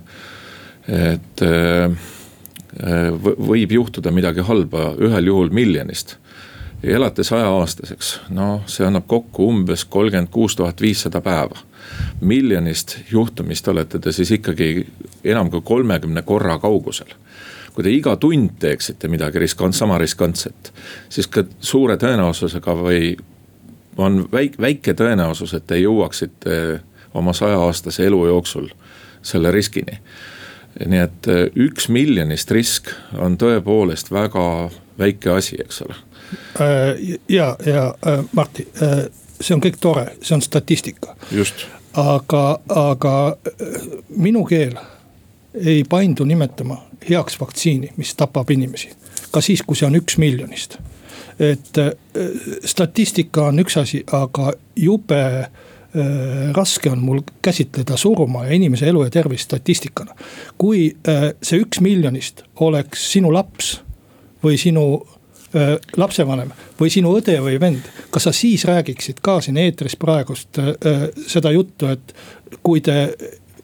et 0.95 1.43
äh, 1.43 1.97
võib 3.49 3.73
juhtuda 3.73 4.11
midagi 4.13 4.45
halba 4.45 4.93
ühel 5.01 5.31
juhul 5.31 5.51
miljonist. 5.51 6.17
ja 6.83 6.95
elate 6.95 7.25
sajaaastaseks, 7.25 8.11
noh, 8.31 8.63
see 8.71 8.87
annab 8.87 9.07
kokku 9.07 9.49
umbes 9.49 9.85
kolmkümmend 9.85 10.29
kuus 10.31 10.57
tuhat 10.57 10.81
viissada 10.81 11.21
päeva. 11.21 11.57
miljonist 12.21 12.99
juhtumist 13.11 13.69
olete 13.69 13.99
te 13.99 14.13
siis 14.13 14.31
ikkagi 14.31 14.87
enam 15.25 15.51
kui 15.51 15.61
kolmekümne 15.61 16.23
korra 16.23 16.59
kaugusel 16.59 17.15
kui 17.75 17.85
te 17.85 17.91
iga 17.95 18.17
tund 18.17 18.57
teeksite 18.59 19.09
midagi 19.09 19.39
riskant-, 19.39 19.77
sama 19.79 19.99
riskantset, 19.99 20.73
siis 21.09 21.29
ka 21.31 21.45
suure 21.61 21.95
tõenäosusega 21.97 22.75
või 22.75 23.13
on 24.03 24.25
väike, 24.33 24.59
väike 24.59 24.95
tõenäosus, 24.99 25.55
et 25.55 25.67
te 25.67 25.79
jõuaksite 25.79 26.81
oma 27.15 27.33
sajaaastase 27.33 28.07
elu 28.07 28.27
jooksul 28.27 28.67
selle 29.23 29.51
riskini. 29.55 30.01
Nii 30.87 31.01
et 31.03 31.29
äh, 31.29 31.47
üks 31.57 31.89
miljonist 31.93 32.51
risk 32.55 32.93
on 33.19 33.39
tõepoolest 33.41 34.13
väga 34.13 34.45
väike 34.99 35.33
asi, 35.35 35.59
eks 35.63 35.83
ole. 35.87 35.97
Äh, 36.61 37.19
ja, 37.29 37.55
ja 37.67 37.89
äh, 38.07 38.25
Martti, 38.33 38.69
see 39.41 39.57
on 39.57 39.65
kõik 39.65 39.81
tore, 39.81 40.11
see 40.23 40.37
on 40.37 40.45
statistika. 40.45 41.17
aga, 41.95 42.45
aga 42.69 43.15
minu 44.17 44.45
keel 44.45 44.77
ei 45.59 45.83
paindu 45.89 46.25
nimetama 46.25 46.77
heaks 47.09 47.41
vaktsiini, 47.41 47.93
mis 47.97 48.15
tapab 48.15 48.51
inimesi. 48.51 48.91
ka 49.31 49.41
siis, 49.41 49.63
kui 49.63 49.77
see 49.77 49.87
on 49.87 49.97
üks 49.97 50.19
miljonist 50.19 50.79
et 51.39 51.79
äh, 51.79 51.93
statistika 52.65 53.47
on 53.47 53.59
üks 53.63 53.77
asi, 53.79 54.03
aga 54.13 54.53
jube 54.77 55.21
äh, 55.25 55.49
raske 56.53 56.91
on 56.91 57.01
mul 57.01 57.23
käsitleda 57.43 57.97
surma 57.97 58.45
ja 58.45 58.53
inimese 58.53 58.89
elu 58.91 59.05
ja 59.07 59.11
tervist 59.11 59.49
statistikana. 59.49 60.15
kui 60.59 60.97
äh, 61.09 61.31
see 61.43 61.63
üks 61.65 61.81
miljonist 61.81 62.43
oleks 62.61 63.07
sinu 63.13 63.33
laps 63.33 63.79
või 64.45 64.59
sinu 64.61 65.07
lapsevanem 65.97 66.51
või 66.77 66.91
sinu 66.93 67.15
õde 67.17 67.39
või 67.41 67.57
vend, 67.61 67.87
kas 68.13 68.27
sa 68.29 68.33
siis 68.37 68.67
räägiksid 68.69 69.23
ka 69.25 69.39
siin 69.41 69.57
eetris 69.57 69.97
praegust 69.97 70.61
seda 71.25 71.51
juttu, 71.55 71.89
et 71.89 72.13
kui 72.63 72.83
te 72.85 73.17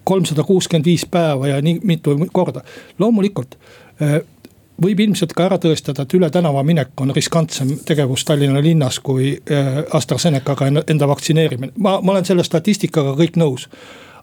kolmsada 0.04 0.46
kuuskümmend 0.48 0.88
viis 0.88 1.04
päeva 1.04 1.50
ja 1.52 1.60
nii 1.60 1.82
mitu 1.84 2.16
korda, 2.32 2.64
loomulikult 2.98 3.58
võib 4.82 5.00
ilmselt 5.00 5.32
ka 5.36 5.46
ära 5.48 5.58
tõestada, 5.62 6.04
et 6.04 6.16
üle 6.16 6.30
tänava 6.34 6.62
minek 6.66 7.00
on 7.00 7.14
riskantsem 7.14 7.76
tegevus 7.86 8.24
Tallinna 8.24 8.62
linnas 8.62 8.98
kui 9.04 9.34
äh, 9.36 9.78
AstraZenecaga 9.94 10.70
enda 10.86 11.08
vaktsineerimine. 11.08 11.72
ma, 11.78 12.00
ma 12.02 12.12
olen 12.12 12.24
selle 12.24 12.44
statistikaga 12.44 13.14
kõik 13.18 13.38
nõus, 13.40 13.68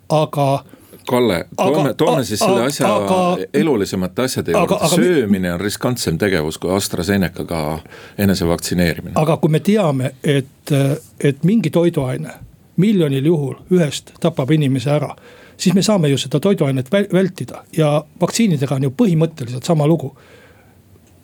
aga. 0.09 0.63
Kalle, 1.07 1.45
toome, 1.57 1.93
toome 1.97 2.23
siis 2.23 2.39
selle 2.39 2.67
asja 2.67 2.85
aga, 2.93 3.15
elulisemate 3.57 4.21
asjade 4.21 4.53
juurde, 4.53 4.89
söömine 4.91 5.53
on 5.53 5.59
riskantsem 5.59 6.19
tegevus 6.21 6.59
kui 6.61 6.69
AstraZenecaga 6.75 7.79
enese 8.21 8.45
vaktsineerimine. 8.47 9.15
aga 9.17 9.37
kui 9.41 9.49
me 9.49 9.59
teame, 9.65 10.11
et, 10.23 10.73
et 11.19 11.43
mingi 11.43 11.71
toiduaine 11.73 12.35
miljonil 12.77 13.25
juhul 13.25 13.55
ühest 13.73 14.13
tapab 14.21 14.53
inimese 14.53 14.91
ära 14.93 15.15
siis 15.57 15.73
me 15.75 15.81
saame 15.81 16.09
ju 16.09 16.17
seda 16.17 16.39
toiduainet 16.39 16.91
vältida 16.91 17.63
ja 17.77 18.03
vaktsiinidega 18.21 18.75
on 18.75 18.83
ju 18.83 18.93
põhimõtteliselt 19.01 19.65
sama 19.65 19.87
lugu 19.87 20.13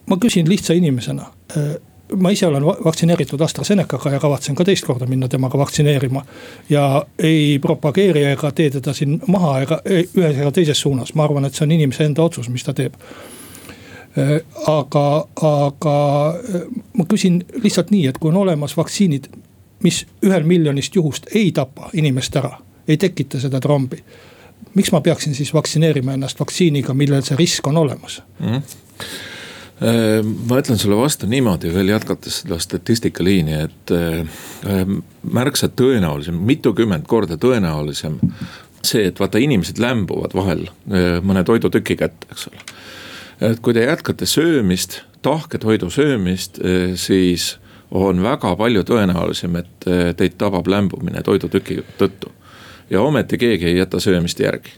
ma 0.07 0.17
küsin 0.17 0.49
lihtsa 0.49 0.73
inimesena 0.73 1.31
äh, 1.57 1.75
ma 2.15 2.29
ise 2.29 2.47
olen 2.47 2.65
vaktsineeritud 2.65 3.41
AstraZenecaga 3.41 4.11
ja 4.11 4.19
kavatsen 4.19 4.55
ka 4.55 4.65
teist 4.65 4.85
korda 4.85 5.05
minna 5.05 5.27
temaga 5.27 5.57
vaktsineerima. 5.57 6.25
ja 6.69 7.05
ei 7.19 7.59
propageeri 7.59 8.23
ega 8.23 8.51
tee 8.51 8.69
teda 8.69 8.93
siin 8.93 9.19
maha 9.27 9.59
ega 9.61 9.81
ühes 9.85 10.37
ega 10.37 10.51
teises 10.51 10.81
suunas, 10.81 11.13
ma 11.13 11.23
arvan, 11.23 11.45
et 11.45 11.55
see 11.55 11.65
on 11.65 11.71
inimese 11.71 12.05
enda 12.05 12.23
otsus, 12.23 12.49
mis 12.49 12.63
ta 12.63 12.73
teeb. 12.73 12.95
Äh, 14.17 14.39
aga, 14.67 15.27
aga 15.41 15.97
äh, 16.29 16.63
ma 16.97 17.05
küsin 17.09 17.43
lihtsalt 17.63 17.91
nii, 17.91 18.07
et 18.07 18.17
kui 18.17 18.31
on 18.31 18.41
olemas 18.43 18.77
vaktsiinid, 18.77 19.29
mis 19.83 20.05
ühel 20.25 20.47
miljonist 20.47 20.95
juhust 20.95 21.27
ei 21.35 21.51
tapa 21.51 21.91
inimest 21.93 22.35
ära, 22.35 22.55
ei 22.87 22.97
tekita 22.97 23.39
seda 23.39 23.59
trombi. 23.61 24.03
miks 24.75 24.91
ma 24.91 25.01
peaksin 25.01 25.35
siis 25.35 25.53
vaktsineerima 25.53 26.13
ennast 26.13 26.39
vaktsiiniga, 26.39 26.93
millel 26.93 27.21
see 27.21 27.35
risk 27.37 27.67
on 27.67 27.77
olemas 27.77 28.21
mm? 28.39 28.47
-hmm 28.47 29.36
ma 29.79 30.57
ütlen 30.57 30.79
sulle 30.81 30.97
vastu 30.97 31.27
niimoodi 31.29 31.69
veel 31.73 31.91
jätkates 31.91 32.41
seda 32.41 32.57
statistikaliini, 32.61 33.59
et 33.67 33.93
äh, 33.93 34.95
märksa 35.21 35.69
tõenäolisem, 35.69 36.39
mitukümmend 36.49 37.05
korda 37.09 37.37
tõenäolisem. 37.37 38.17
see, 38.87 39.07
et 39.09 39.19
vaata 39.19 39.37
inimesed 39.41 39.81
lämbuvad 39.81 40.33
vahel 40.37 40.67
äh, 40.69 41.17
mõne 41.21 41.43
toidutüki 41.43 41.97
kätte, 41.99 42.29
eks 42.31 42.47
ole. 42.49 42.65
et 43.51 43.61
kui 43.61 43.73
te 43.73 43.85
jätkate 43.85 44.25
söömist, 44.25 45.01
tahke 45.21 45.57
toidu 45.57 45.89
söömist, 45.93 46.57
siis 46.95 47.57
on 47.91 48.23
väga 48.23 48.55
palju 48.55 48.83
tõenäolisem, 48.83 49.59
et 49.61 49.87
teid 50.17 50.37
tabab 50.41 50.67
lämbumine 50.67 51.21
toidutüki 51.23 51.83
tõttu 51.99 52.33
ja 52.89 53.01
ometi 53.01 53.37
keegi 53.37 53.65
ei 53.65 53.77
jäta 53.77 53.99
söömist 53.99 54.39
järgi. 54.39 54.69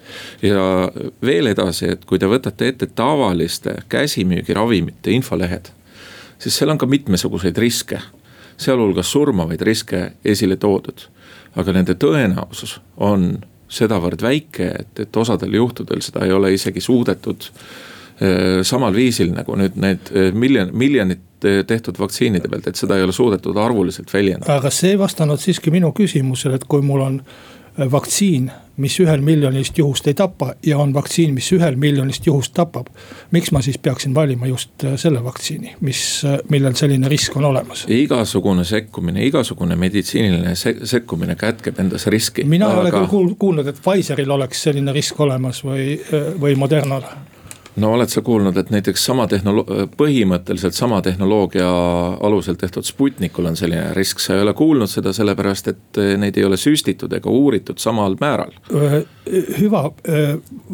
ja 0.42 0.92
veel 1.25 1.48
edasi, 1.48 1.92
et 1.94 2.06
kui 2.06 2.20
te 2.20 2.30
võtate 2.30 2.68
ette 2.68 2.88
tavaliste 2.88 3.75
käsimüügiravimite 3.89 5.12
infolehed, 5.12 5.70
siis 6.39 6.58
seal 6.58 6.70
on 6.70 6.78
ka 6.78 6.86
mitmesuguseid 6.86 7.58
riske, 7.58 8.00
sealhulgas 8.58 9.12
surmavaid 9.12 9.62
riske 9.62 10.12
esile 10.25 10.56
toodud. 10.56 11.08
aga 11.56 11.74
nende 11.74 11.96
tõenäosus 11.98 12.80
on 12.98 13.39
sedavõrd 13.70 14.22
väike, 14.22 14.68
et, 14.80 15.00
et 15.06 15.18
osadel 15.18 15.54
juhtudel 15.54 16.01
seda 16.01 16.25
ei 16.25 16.34
ole 16.34 16.54
isegi 16.54 16.82
suudetud 16.82 17.50
eh, 18.22 18.62
samal 18.66 18.94
viisil 18.94 19.34
nagu 19.34 19.56
nüüd 19.58 19.78
need 19.82 20.12
eh, 20.13 20.32
miljon, 20.34 20.74
miljonit 20.74 21.46
eh, 21.46 21.62
tehtud 21.68 22.00
vaktsiinide 22.00 22.50
pealt, 22.50 22.68
et 22.68 22.80
seda 22.80 22.98
ei 22.98 23.06
ole 23.06 23.13
suudetud 23.13 23.58
arvuliselt 23.58 24.13
väljendada. 24.13 24.58
aga 24.58 24.74
see 24.74 24.96
ei 24.96 25.00
vastanud 25.00 25.42
siiski 25.42 25.74
minu 25.74 25.94
küsimusele, 25.94 26.58
et 26.58 26.68
kui 26.70 26.86
mul 26.86 27.06
on 27.06 27.22
vaktsiin, 27.91 28.51
mis 28.77 28.95
ühel 29.00 29.21
miljonist 29.24 29.77
juhust 29.77 30.07
ei 30.07 30.13
tapa 30.13 30.53
ja 30.65 30.77
on 30.77 30.93
vaktsiin, 30.93 31.33
mis 31.33 31.51
ühel 31.55 31.75
miljonist 31.79 32.27
juhust 32.27 32.53
tapab. 32.53 32.88
miks 33.31 33.51
ma 33.51 33.62
siis 33.62 33.77
peaksin 33.77 34.15
valima 34.15 34.48
just 34.48 34.83
äh, 34.83 34.95
selle 34.95 35.24
vaktsiini, 35.24 35.75
mis, 35.81 36.25
äh, 36.25 36.39
millel 36.50 36.75
selline 36.75 37.09
risk 37.09 37.38
on 37.38 37.45
olemas? 37.45 37.86
igasugune 37.88 38.63
sekkumine, 38.63 39.25
igasugune 39.25 39.75
meditsiiniline 39.75 40.55
sekkumine 40.83 41.36
kätkeb 41.36 41.79
endas 41.79 42.07
riski. 42.07 42.43
mina 42.43 42.65
ei 42.65 42.71
aga... 42.71 42.81
ole 42.81 43.09
küll 43.12 43.36
kuulnud, 43.39 43.67
et 43.67 43.81
Pfizeril 43.83 44.31
oleks 44.31 44.63
selline 44.63 44.93
risk 44.95 45.19
olemas 45.19 45.63
või, 45.63 46.00
äh, 46.13 46.31
või 46.41 46.55
Modernal 46.55 47.03
no 47.75 47.91
oled 47.93 48.09
sa 48.09 48.21
kuulnud, 48.25 48.57
et 48.57 48.69
näiteks 48.73 49.03
sama 49.05 49.25
tehnolo-, 49.29 49.65
põhimõtteliselt 49.97 50.77
sama 50.77 51.01
tehnoloogia 51.05 51.67
alusel 52.25 52.57
tehtud 52.59 52.88
Sputnikul 52.88 53.49
on 53.51 53.57
selline 53.59 53.93
risk, 53.93 54.19
sa 54.23 54.35
ei 54.35 54.43
ole 54.45 54.53
kuulnud 54.57 54.89
seda 54.89 55.13
sellepärast, 55.15 55.69
et 55.73 56.01
eh, 56.01 56.15
neid 56.19 56.38
ei 56.38 56.47
ole 56.47 56.57
süstitud 56.57 57.13
ega 57.13 57.29
uuritud 57.29 57.77
samal 57.79 58.17
määral. 58.21 58.55
hüva, 59.59 59.83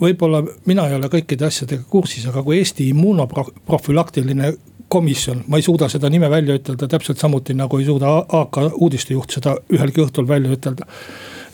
võib-olla 0.01 0.43
mina 0.65 0.87
ei 0.87 0.95
ole 0.95 1.11
kõikide 1.11 1.49
asjadega 1.49 1.83
kursis, 1.89 2.25
aga 2.31 2.43
kui 2.43 2.57
Eesti 2.61 2.89
immuunoprofülaktiline 2.93 4.53
komisjon, 4.87 5.43
ma 5.47 5.57
ei 5.57 5.65
suuda 5.65 5.89
seda 5.89 6.09
nime 6.09 6.29
välja 6.29 6.55
ütelda 6.55 6.87
täpselt 6.87 7.19
samuti 7.19 7.53
nagu 7.57 7.79
ei 7.81 7.85
suuda 7.85 8.17
AK 8.39 8.59
uudistejuht 8.73 9.33
seda 9.39 9.57
ühelgi 9.73 10.03
õhtul 10.05 10.27
välja 10.29 10.53
ütelda 10.53 10.85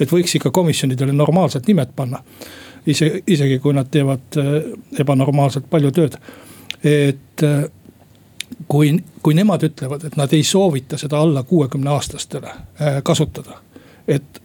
et 0.01 0.11
võiks 0.11 0.35
ikka 0.37 0.51
komisjonidele 0.53 1.13
normaalselt 1.15 1.69
nimed 1.69 1.95
panna. 1.95 2.21
Ise, 2.85 3.21
isegi 3.27 3.59
kui 3.59 3.73
nad 3.73 3.89
teevad 3.91 4.37
ebanormaalselt 4.99 5.69
palju 5.69 5.91
tööd, 5.95 6.17
et 6.83 7.45
kui, 8.67 8.93
kui 9.21 9.37
nemad 9.37 9.63
ütlevad, 9.67 10.05
et 10.07 10.15
nad 10.19 10.33
ei 10.33 10.43
soovita 10.43 10.97
seda 10.97 11.21
alla 11.21 11.43
kuuekümne 11.43 11.91
aastastele 11.93 12.53
kasutada, 13.03 13.59
et 14.07 14.41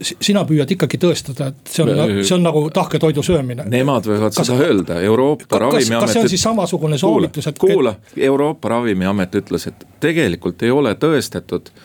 sina 0.00 0.46
püüad 0.48 0.70
ikkagi 0.72 0.96
tõestada, 1.00 1.50
et 1.50 1.72
see 1.74 1.84
on, 1.84 2.12
see 2.24 2.34
on 2.38 2.44
nagu 2.46 2.62
tahke 2.72 2.98
toidu 3.02 3.20
söömine. 3.24 3.66
Nemad 3.68 4.06
võivad 4.08 4.32
kas, 4.32 4.48
seda 4.48 4.64
öelda, 4.64 5.00
Euroopa 5.04 5.58
Ravimiamet. 5.60 6.06
kas 6.06 6.14
see 6.16 6.22
on 6.22 6.30
siis 6.32 6.44
samasugune 6.46 6.98
soovitus, 6.98 7.50
et. 7.50 7.58
kuula, 7.60 7.94
Euroopa 8.16 8.72
Ravimiamet 8.76 9.36
ütles, 9.42 9.68
et 9.68 9.84
tegelikult 10.00 10.64
ei 10.64 10.72
ole 10.72 10.94
tõestatud 10.96 11.68
äh, 11.68 11.82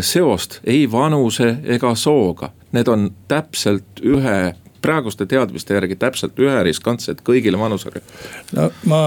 seost 0.00 0.60
ei 0.64 0.86
vanuse 0.92 1.56
ega 1.64 1.94
sooga. 1.94 2.48
Need 2.72 2.88
on 2.88 3.10
täpselt 3.28 4.00
ühe 4.00 4.54
praeguste 4.82 5.26
teadmiste 5.26 5.74
järgi 5.74 5.96
täpselt 6.00 6.38
ühe 6.40 6.62
riskantsed 6.64 7.22
kõigile 7.26 7.58
vanuserühmadele. 7.60 8.30
no 8.56 8.70
ma 8.90 9.00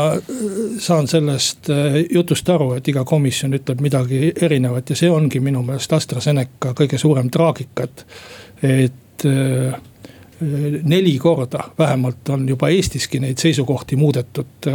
saan 0.79 1.07
sellest 1.07 1.69
äh, 1.73 1.99
jutust 2.13 2.49
aru, 2.49 2.73
et 2.77 2.87
iga 2.87 3.03
komisjon 3.07 3.55
ütleb 3.57 3.81
midagi 3.81 4.33
erinevat 4.41 4.93
ja 4.93 4.99
see 4.99 5.11
ongi 5.11 5.41
minu 5.43 5.63
meelest 5.65 5.93
AstraZeneca 5.93 6.75
kõige 6.77 6.99
suurem 7.01 7.31
traagika, 7.33 7.87
et, 7.89 8.05
et 8.61 9.27
äh, 9.29 9.79
neli 10.83 11.17
korda 11.19 11.63
vähemalt 11.77 12.29
on 12.29 12.49
juba 12.49 12.69
Eestiski 12.69 13.19
neid 13.19 13.37
seisukohti 13.37 13.95
muudetud. 13.95 14.69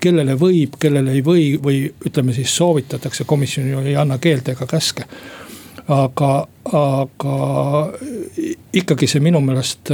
kellele 0.00 0.34
võib, 0.34 0.78
kellele 0.78 1.12
ei 1.12 1.24
või 1.24 1.44
või 1.62 1.82
ütleme 2.06 2.32
siis 2.32 2.56
soovitatakse, 2.56 3.24
komisjon 3.24 3.68
ju 3.70 3.80
ei 3.80 3.96
anna 3.96 4.18
keelde 4.18 4.52
ega 4.52 4.66
käske. 4.66 5.04
aga, 5.88 6.46
aga 6.72 7.36
ikkagi 8.72 9.06
see 9.06 9.20
minu 9.20 9.40
meelest 9.40 9.90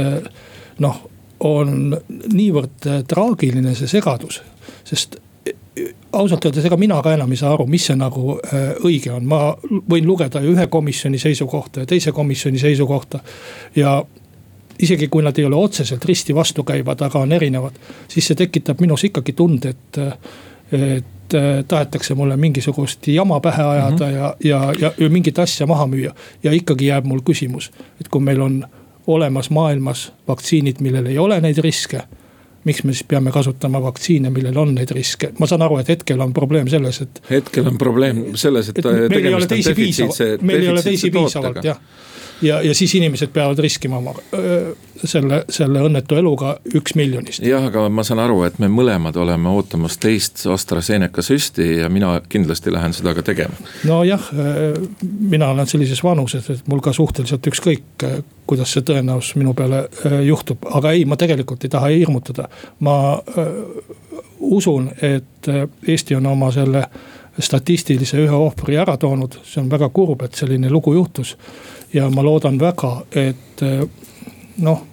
noh, 0.79 0.99
on 1.39 1.97
niivõrd 2.33 3.05
traagiline 3.07 3.75
see 3.75 3.87
segadus, 3.87 4.41
sest 4.83 5.17
ausalt 6.13 6.45
öeldes, 6.45 6.65
ega 6.65 6.77
mina 6.77 6.99
ka 7.03 7.13
enam 7.13 7.31
ei 7.31 7.39
saa 7.39 7.53
aru, 7.53 7.67
mis 7.69 7.85
see 7.89 7.97
nagu 7.99 8.37
äh, 8.37 8.69
õige 8.87 9.11
on, 9.13 9.25
ma 9.29 9.41
võin 9.89 10.07
lugeda 10.07 10.41
ühe 10.45 10.67
komisjoni 10.71 11.19
seisukohta 11.21 11.83
ja 11.83 11.89
teise 11.89 12.11
komisjoni 12.15 12.59
seisukohta. 12.61 13.19
ja 13.75 13.99
isegi 14.79 15.07
kui 15.07 15.23
nad 15.23 15.37
ei 15.37 15.45
ole 15.45 15.55
otseselt 15.55 16.05
risti 16.05 16.35
vastukäivad, 16.35 17.01
aga 17.01 17.19
on 17.19 17.31
erinevad, 17.31 17.77
siis 18.07 18.27
see 18.27 18.37
tekitab 18.37 18.81
minus 18.81 19.03
ikkagi 19.07 19.33
tunde, 19.33 19.73
et, 19.73 19.99
et 20.77 21.37
tahetakse 21.67 22.15
mulle 22.15 22.37
mingisugust 22.37 23.07
jama 23.07 23.39
pähe 23.39 23.63
ajada 23.63 24.05
mm 24.05 24.11
-hmm. 24.11 24.17
ja, 24.17 24.35
ja, 24.43 24.73
ja, 24.79 24.91
ja 24.97 25.09
mingit 25.09 25.39
asja 25.39 25.67
maha 25.67 25.85
müüa. 25.85 26.13
ja 26.43 26.51
ikkagi 26.51 26.85
jääb 26.85 27.05
mul 27.05 27.19
küsimus, 27.19 27.71
et 28.01 28.07
kui 28.07 28.21
meil 28.21 28.41
on 28.41 28.67
olemas 29.07 29.49
maailmas 29.49 30.13
vaktsiinid, 30.27 30.75
millel 30.79 31.05
ei 31.05 31.17
ole 31.17 31.41
neid 31.41 31.57
riske 31.57 32.01
miks 32.63 32.83
me 32.83 32.93
siis 32.93 33.03
peame 33.07 33.31
kasutama 33.31 33.81
vaktsiine, 33.81 34.29
millel 34.29 34.57
on 34.57 34.75
neid 34.75 34.91
riske, 34.91 35.31
ma 35.39 35.47
saan 35.47 35.61
aru, 35.61 35.77
et 35.77 35.87
hetkel 35.87 36.19
on 36.19 36.33
probleem 36.33 36.67
selles, 36.67 37.01
et. 37.01 37.21
hetkel 37.29 37.67
on 37.67 37.77
probleem 37.77 38.23
selles, 38.35 38.69
et, 38.69 38.77
et 38.77 39.09
meil 39.09 39.25
ei 39.25 39.33
ole 39.33 39.47
teisi 39.47 39.73
piisavalt, 39.73 40.41
meil 40.41 40.61
ei 40.61 40.69
ole 40.69 40.83
teisi 40.83 41.11
piisavalt 41.11 41.63
jah 41.63 41.79
ja, 42.41 42.61
ja 42.61 42.75
siis 42.75 42.95
inimesed 42.95 43.33
peavad 43.33 43.59
riskima 43.59 43.97
oma 43.97 44.13
selle, 45.05 45.41
selle 45.49 45.81
õnnetu 45.85 46.17
eluga 46.17 46.55
üks 46.75 46.95
miljonist. 46.97 47.43
jah, 47.45 47.67
aga 47.69 47.87
ma 47.93 48.03
saan 48.07 48.21
aru, 48.23 48.41
et 48.47 48.59
me 48.61 48.69
mõlemad 48.71 49.17
oleme 49.19 49.51
ootamas 49.53 49.97
teist 50.01 50.45
AstraZeneca 50.51 51.23
süsti 51.25 51.67
ja 51.81 51.89
mina 51.93 52.17
kindlasti 52.29 52.73
lähen 52.73 52.95
seda 52.97 53.13
ka 53.17 53.23
tegema. 53.25 53.57
nojah, 53.87 54.29
mina 55.03 55.51
olen 55.53 55.69
sellises 55.69 56.03
vanuses, 56.03 56.49
et 56.53 56.67
mul 56.67 56.81
ka 56.83 56.93
suhteliselt 56.93 57.47
ükskõik, 57.51 58.07
kuidas 58.47 58.73
see 58.73 58.85
tõenäosus 58.87 59.37
minu 59.39 59.53
peale 59.57 59.85
juhtub, 60.25 60.65
aga 60.73 60.95
ei, 60.95 61.05
ma 61.05 61.19
tegelikult 61.19 61.65
ei 61.65 61.73
taha 61.73 61.91
hirmutada. 61.93 62.47
ma 62.79 62.97
usun, 64.39 64.91
et 65.01 65.47
Eesti 65.87 66.15
on 66.15 66.25
oma 66.25 66.51
selle 66.51 66.83
statistilise 67.39 68.17
ühe 68.17 68.33
ohvri 68.33 68.77
ära 68.81 68.97
toonud, 68.97 69.39
see 69.45 69.61
on 69.61 69.69
väga 69.69 69.89
kurb, 69.93 70.23
et 70.25 70.37
selline 70.37 70.71
lugu 70.73 70.93
juhtus 70.95 71.35
ja 71.93 72.09
ma 72.09 72.23
loodan 72.23 72.59
väga, 72.59 72.91
et 73.11 73.61
eh, 73.61 73.81
noh, 74.57 74.83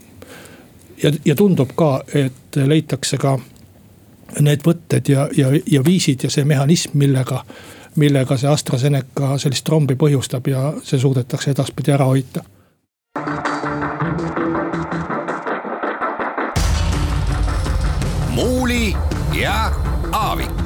ja, 1.02 1.12
ja 1.24 1.34
tundub 1.34 1.74
ka, 1.76 2.02
et 2.14 2.56
leitakse 2.56 3.18
ka 3.18 3.38
need 4.40 4.64
võtted 4.66 5.08
ja, 5.08 5.28
ja, 5.36 5.52
ja 5.70 5.84
viisid 5.84 6.24
ja 6.24 6.30
see 6.30 6.44
mehhanism, 6.44 6.98
millega, 6.98 7.44
millega 7.96 8.36
see 8.36 8.50
AstraZeneca 8.50 9.36
sellist 9.38 9.64
trombi 9.66 9.96
põhjustab 9.98 10.50
ja 10.50 10.72
see 10.82 10.98
suudetakse 10.98 11.54
edaspidi 11.54 11.94
ära 11.94 12.10
hoida. 12.10 12.44
muuli 18.34 18.96
ja 19.40 19.72
Aavik. 20.12 20.63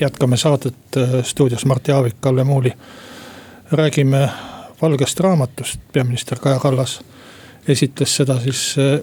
Jätkame 0.00 0.36
saadet 0.36 0.74
äh, 0.96 1.24
stuudios 1.24 1.66
Mart 1.66 1.88
Jaavik, 1.88 2.14
Kalle 2.20 2.44
Muuli. 2.44 2.72
räägime 3.72 4.28
valgest 4.82 5.20
raamatust, 5.20 5.80
peaminister 5.92 6.38
Kaja 6.38 6.58
Kallas 6.58 7.00
esitles 7.68 8.16
seda 8.16 8.40
siis 8.40 8.76
äh, 8.78 9.00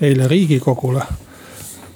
eile 0.00 0.28
riigikogule 0.28 1.02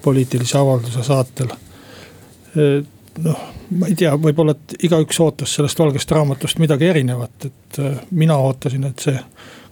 poliitilise 0.03 0.59
avalduse 0.59 1.03
saatel. 1.03 1.49
Äh, 1.51 2.87
noh, 3.25 3.41
ma 3.71 3.87
ei 3.87 3.95
tea, 3.95 4.13
võib-olla, 4.17 4.53
et 4.53 4.85
igaüks 4.85 5.21
ootas 5.21 5.55
sellest 5.55 5.79
valgest 5.79 6.11
raamatust 6.11 6.59
midagi 6.59 6.87
erinevat, 6.87 7.45
et 7.47 7.79
mina 8.11 8.37
ootasin, 8.37 8.85
et 8.85 8.99
see 8.99 9.19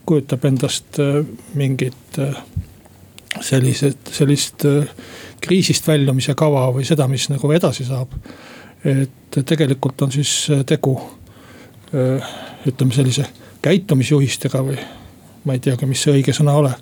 kujutab 0.06 0.44
endast 0.44 1.00
mingit 1.54 2.18
sellised, 3.40 3.98
sellist 4.12 4.64
kriisist 5.40 5.86
väljumise 5.86 6.34
kava 6.38 6.68
või 6.72 6.86
seda, 6.86 7.08
mis 7.10 7.26
nagu 7.32 7.52
edasi 7.52 7.84
saab 7.84 8.14
et 8.84 9.38
tegelikult 9.44 10.02
on 10.02 10.12
siis 10.12 10.48
tegu 10.66 10.94
ütleme 12.68 12.94
sellise 12.94 13.24
käitumisjuhistega 13.62 14.60
või 14.64 14.78
ma 15.44 15.56
ei 15.56 15.62
teagi, 15.64 15.86
mis 15.88 16.02
see 16.02 16.18
õige 16.18 16.34
sõna 16.36 16.54
ole, 16.58 16.72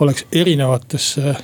oleks 0.00 0.26
erinevatesse 0.32 1.36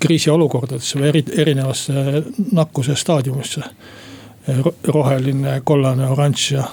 kriisiolukordadesse 0.00 0.98
või 0.98 1.08
eri, 1.08 1.24
erinevasse 1.36 2.24
nakkuse 2.52 2.96
staadiumisse. 2.96 3.62
roheline, 4.86 5.60
kollane, 5.64 6.06
oranž 6.06 6.50
ja, 6.52 6.64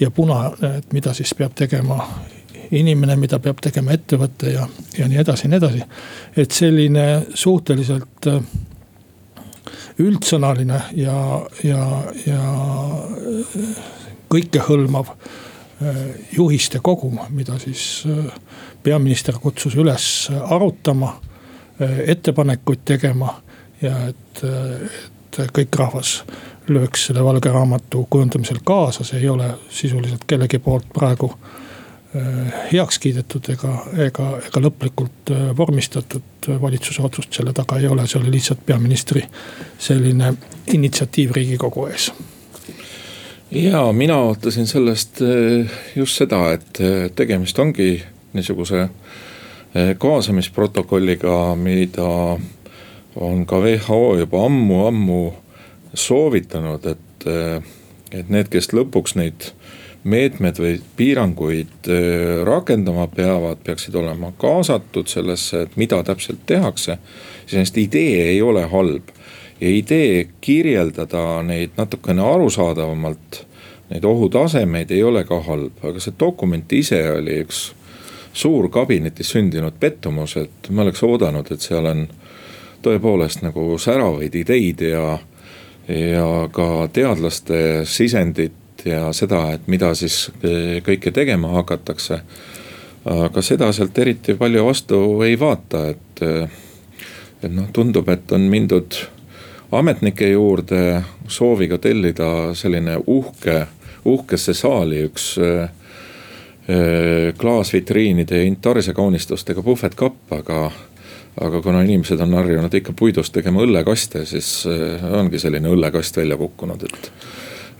ja 0.00 0.10
punane, 0.10 0.76
et 0.78 0.92
mida 0.92 1.12
siis 1.14 1.34
peab 1.34 1.52
tegema 1.54 2.08
inimene, 2.70 3.16
mida 3.16 3.38
peab 3.38 3.60
tegema 3.62 3.92
ettevõte 3.92 4.50
ja, 4.50 4.66
ja 4.98 5.08
nii 5.08 5.20
edasi 5.22 5.46
ja 5.46 5.50
nii 5.50 5.56
edasi. 5.56 5.82
et 6.36 6.50
selline 6.50 7.26
suhteliselt 7.34 8.26
üldsõnaline 9.98 10.80
ja, 10.98 11.16
ja, 11.62 11.82
ja 12.26 12.42
kõikehõlmav 14.32 15.12
äh, 15.14 16.00
juhiste 16.34 16.80
kogum, 16.82 17.20
mida 17.30 17.58
siis 17.62 18.04
äh, 18.08 18.32
peaminister 18.82 19.38
kutsus 19.42 19.76
üles 19.78 20.06
arutama, 20.48 21.14
äh, 21.80 22.00
ettepanekuid 22.16 22.82
tegema 22.84 23.36
ja 23.82 23.96
et, 24.08 24.44
et 24.44 25.42
kõik 25.52 25.76
rahvas 25.76 26.22
lööks 26.70 27.08
selle 27.08 27.24
valge 27.24 27.50
raamatu 27.52 28.06
kujundamisel 28.10 28.62
kaasa, 28.64 29.04
see 29.04 29.20
ei 29.20 29.28
ole 29.28 29.50
sisuliselt 29.70 30.24
kellegi 30.26 30.58
poolt 30.62 30.88
praegu 30.94 31.34
Äh, 31.34 31.63
heaks 32.72 32.98
kiidetud 33.02 33.48
ega, 33.50 33.72
ega, 34.06 34.28
ega 34.46 34.60
lõplikult 34.62 35.32
äh, 35.34 35.48
vormistatud 35.56 36.48
valitsuse 36.60 37.02
otsust 37.02 37.34
selle 37.34 37.52
taga 37.56 37.80
ei 37.80 37.88
ole, 37.90 38.06
see 38.06 38.20
oli 38.20 38.36
lihtsalt 38.36 38.62
peaministri 38.66 39.24
selline 39.82 40.34
initsiatiiv 40.76 41.34
riigikogu 41.34 41.88
ees. 41.90 42.12
ja 43.50 43.82
mina 43.92 44.18
ootasin 44.28 44.70
sellest 44.70 45.22
äh, 45.22 45.78
just 45.96 46.22
seda, 46.22 46.44
et 46.54 46.82
tegemist 47.16 47.58
ongi 47.58 47.96
niisuguse 48.34 48.88
kaasamisprotokolliga, 49.98 51.56
mida 51.58 52.10
on 53.16 53.46
ka 53.46 53.58
WHO 53.58 54.16
juba 54.20 54.44
ammu-ammu 54.46 55.22
soovitanud, 55.94 56.86
et, 56.86 57.26
et 58.14 58.30
need, 58.30 58.50
kes 58.54 58.70
lõpuks 58.70 59.16
neid 59.18 59.50
meetmed 60.04 60.58
või 60.60 60.74
piiranguid 60.96 61.88
äh, 61.88 62.42
rakendama 62.44 63.06
peavad, 63.12 63.62
peaksid 63.64 63.94
olema 63.96 64.32
kaasatud 64.38 65.08
sellesse, 65.08 65.64
et 65.64 65.76
mida 65.80 66.02
täpselt 66.04 66.44
tehakse. 66.46 66.98
iseenesest 67.46 67.78
idee 67.78 68.28
ei 68.28 68.42
ole 68.42 68.66
halb 68.68 69.08
ja 69.60 69.70
idee 69.70 70.28
kirjeldada 70.40 71.42
neid 71.42 71.76
natukene 71.76 72.22
arusaadavamalt, 72.22 73.44
neid 73.90 74.04
ohutasemeid 74.04 74.90
ei 74.90 75.02
ole 75.02 75.24
ka 75.24 75.40
halb, 75.40 75.84
aga 75.84 76.00
see 76.00 76.14
dokument 76.20 76.72
ise 76.72 77.00
oli 77.10 77.40
üks 77.44 77.70
suur 78.34 78.68
kabinetis 78.68 79.30
sündinud 79.30 79.78
pettumus, 79.80 80.36
et 80.36 80.70
ma 80.70 80.82
oleks 80.82 81.02
oodanud, 81.06 81.52
et 81.52 81.62
seal 81.62 81.86
on 81.86 82.08
tõepoolest 82.84 83.44
nagu 83.46 83.78
säravaid 83.78 84.34
ideid 84.34 84.84
ja 84.90 85.18
ja 85.88 86.48
ka 86.52 86.88
teadlaste 86.92 87.84
sisendit 87.84 88.63
ja 88.86 89.12
seda, 89.12 89.46
et 89.54 89.68
mida 89.70 89.92
siis 89.94 90.28
eh, 90.42 90.80
kõike 90.84 91.12
tegema 91.14 91.54
hakatakse. 91.58 92.20
aga 93.04 93.42
seda 93.44 93.66
sealt 93.72 93.98
eriti 93.98 94.34
palju 94.34 94.64
vastu 94.64 94.98
ei 95.22 95.36
vaata, 95.40 95.88
et, 95.90 96.22
eh, 96.22 96.48
et 97.42 97.52
noh, 97.52 97.68
tundub, 97.72 98.08
et 98.08 98.32
on 98.32 98.40
mindud 98.40 98.96
ametnike 99.72 100.30
juurde 100.30 101.02
sooviga 101.28 101.78
tellida 101.78 102.54
selline 102.54 102.96
uhke, 103.06 103.66
uhkesse 104.04 104.54
saali 104.54 105.02
üks 105.08 105.34
äh, 105.38 105.68
klaasvitriinide 107.38 108.38
ja 108.38 108.44
intarsia 108.48 108.94
kaunistustega 108.94 109.62
puhvetkapp, 109.62 110.32
aga 110.32 110.70
aga 111.40 111.60
kuna 111.62 111.82
inimesed 111.82 112.20
on 112.20 112.34
harjunud 112.38 112.74
ikka 112.74 112.92
puidust 112.96 113.34
tegema 113.34 113.60
õllekaste, 113.60 114.22
siis 114.24 114.62
ongi 115.18 115.38
selline 115.42 115.68
õllekast 115.68 116.16
välja 116.16 116.38
kukkunud, 116.40 116.86
et. 116.86 117.10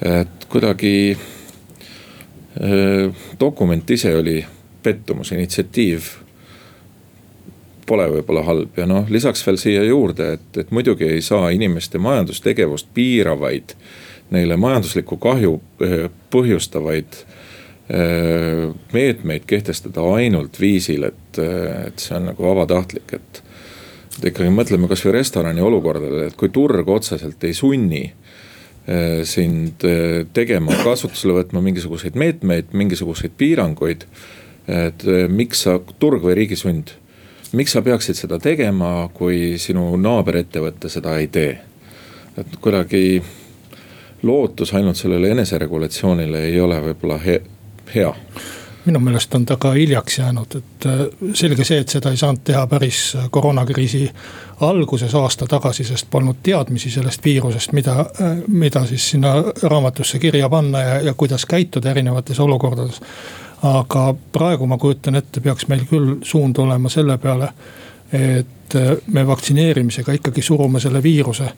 Et 0.02 0.46
kuidagi 0.50 1.16
dokument 3.40 3.90
ise 3.90 4.14
oli 4.16 4.44
pettumus, 4.82 5.32
initsiatiiv. 5.32 6.10
Pole 7.84 8.06
võib-olla 8.08 8.42
halb 8.46 8.78
ja 8.80 8.86
noh, 8.88 9.08
lisaks 9.12 9.42
veel 9.44 9.58
siia 9.60 9.82
juurde, 9.84 10.30
et, 10.38 10.46
et 10.62 10.70
muidugi 10.72 11.04
ei 11.04 11.22
saa 11.22 11.50
inimeste 11.52 12.00
majandustegevust 12.00 12.88
piiravaid, 12.96 13.74
neile 14.32 14.56
majanduslikku 14.56 15.18
kahju 15.20 15.58
põhjustavaid 16.32 17.18
meetmeid 18.94 19.44
kehtestada 19.44 20.00
ainult 20.14 20.56
viisil, 20.60 21.04
et, 21.10 21.40
et 21.90 22.00
see 22.00 22.16
on 22.16 22.30
nagu 22.30 22.46
vabatahtlik, 22.46 23.12
et 23.12 23.42
et 24.14 24.28
ikkagi 24.30 24.50
mõtleme 24.54 24.86
kasvõi 24.86 25.16
restorani 25.16 25.62
olukordadele, 25.64 26.28
et 26.30 26.36
kui 26.38 26.48
turg 26.54 26.88
otseselt 26.88 27.42
ei 27.44 27.54
sunni 27.56 28.04
sind 29.24 29.84
eh, 29.88 30.26
tegema, 30.36 30.76
kasutusele 30.84 31.38
võtma 31.38 31.62
mingisuguseid 31.64 32.18
meetmeid, 32.20 32.72
mingisuguseid 32.76 33.32
piiranguid. 33.40 34.04
et 34.68 35.04
eh, 35.04 35.24
miks 35.28 35.64
sa, 35.64 35.78
turg 35.98 36.24
või 36.24 36.34
riigisund, 36.40 36.92
miks 37.52 37.72
sa 37.72 37.82
peaksid 37.82 38.16
seda 38.16 38.38
tegema, 38.38 39.08
kui 39.14 39.58
sinu 39.58 39.96
naaberettevõte 39.96 40.88
seda 40.92 41.18
ei 41.18 41.28
tee? 41.28 41.58
et 42.36 42.56
kuidagi 42.60 43.22
lootus 44.22 44.72
ainult 44.74 44.98
sellele 44.98 45.30
eneseregulatsioonile 45.30 46.40
ei 46.48 46.60
ole 46.60 46.80
võib-olla 46.88 47.18
he, 47.22 47.40
hea 47.94 48.10
minu 48.84 49.00
meelest 49.00 49.34
on 49.34 49.46
ta 49.46 49.56
ka 49.56 49.72
hiljaks 49.72 50.18
jäänud, 50.18 50.56
et 50.56 50.86
äh, 50.86 50.92
selge 51.34 51.64
see, 51.64 51.78
et 51.80 51.88
seda 51.88 52.10
ei 52.12 52.16
saanud 52.20 52.42
teha 52.44 52.66
päris 52.66 53.00
äh, 53.16 53.28
koroonakriisi 53.30 54.10
alguses 54.60 55.14
aasta 55.14 55.46
tagasi, 55.48 55.84
sest 55.84 56.10
polnud 56.10 56.42
teadmisi 56.42 56.90
sellest 56.90 57.24
viirusest, 57.24 57.72
mida, 57.72 57.98
äh, 58.00 58.36
mida 58.48 58.84
siis 58.86 59.10
sinna 59.10 59.34
raamatusse 59.62 60.18
kirja 60.18 60.48
panna 60.48 60.82
ja, 60.82 61.00
ja 61.00 61.14
kuidas 61.14 61.46
käituda 61.46 61.90
erinevates 61.90 62.40
olukordades. 62.40 63.00
aga 63.62 64.14
praegu 64.32 64.66
ma 64.66 64.76
kujutan 64.78 65.14
ette, 65.14 65.40
peaks 65.40 65.68
meil 65.68 65.86
küll 65.88 66.16
suund 66.22 66.58
olema 66.60 66.88
selle 66.92 67.16
peale, 67.18 67.48
et 68.12 68.74
me 69.06 69.26
vaktsineerimisega 69.26 70.12
ikkagi 70.12 70.42
surume 70.42 70.80
selle 70.80 71.02
viiruse 71.02 71.48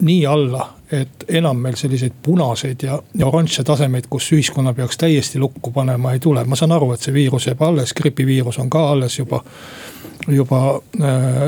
nii 0.00 0.26
alla, 0.26 0.68
et 0.92 1.24
enam 1.28 1.56
meil 1.56 1.76
selliseid 1.76 2.12
punaseid 2.22 2.82
ja, 2.82 3.02
ja 3.14 3.26
oranže 3.26 3.64
tasemeid, 3.64 4.06
kus 4.10 4.32
ühiskonna 4.32 4.72
peaks 4.74 4.98
täiesti 4.98 5.38
lukku 5.38 5.70
panema, 5.70 6.12
ei 6.12 6.20
tule. 6.20 6.44
ma 6.44 6.56
saan 6.56 6.72
aru, 6.72 6.92
et 6.92 7.04
see 7.04 7.14
viirus 7.14 7.46
jääb 7.46 7.62
alles, 7.62 7.92
gripiviirus 7.94 8.58
on 8.58 8.70
ka 8.70 8.90
alles 8.90 9.18
juba, 9.18 9.42
juba 10.28 10.60
äh, 11.00 11.42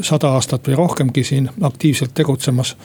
sada 0.00 0.30
aastat 0.38 0.68
või 0.68 0.78
rohkemgi 0.78 1.24
siin 1.24 1.50
aktiivselt 1.62 2.14
tegutsemas. 2.14 2.76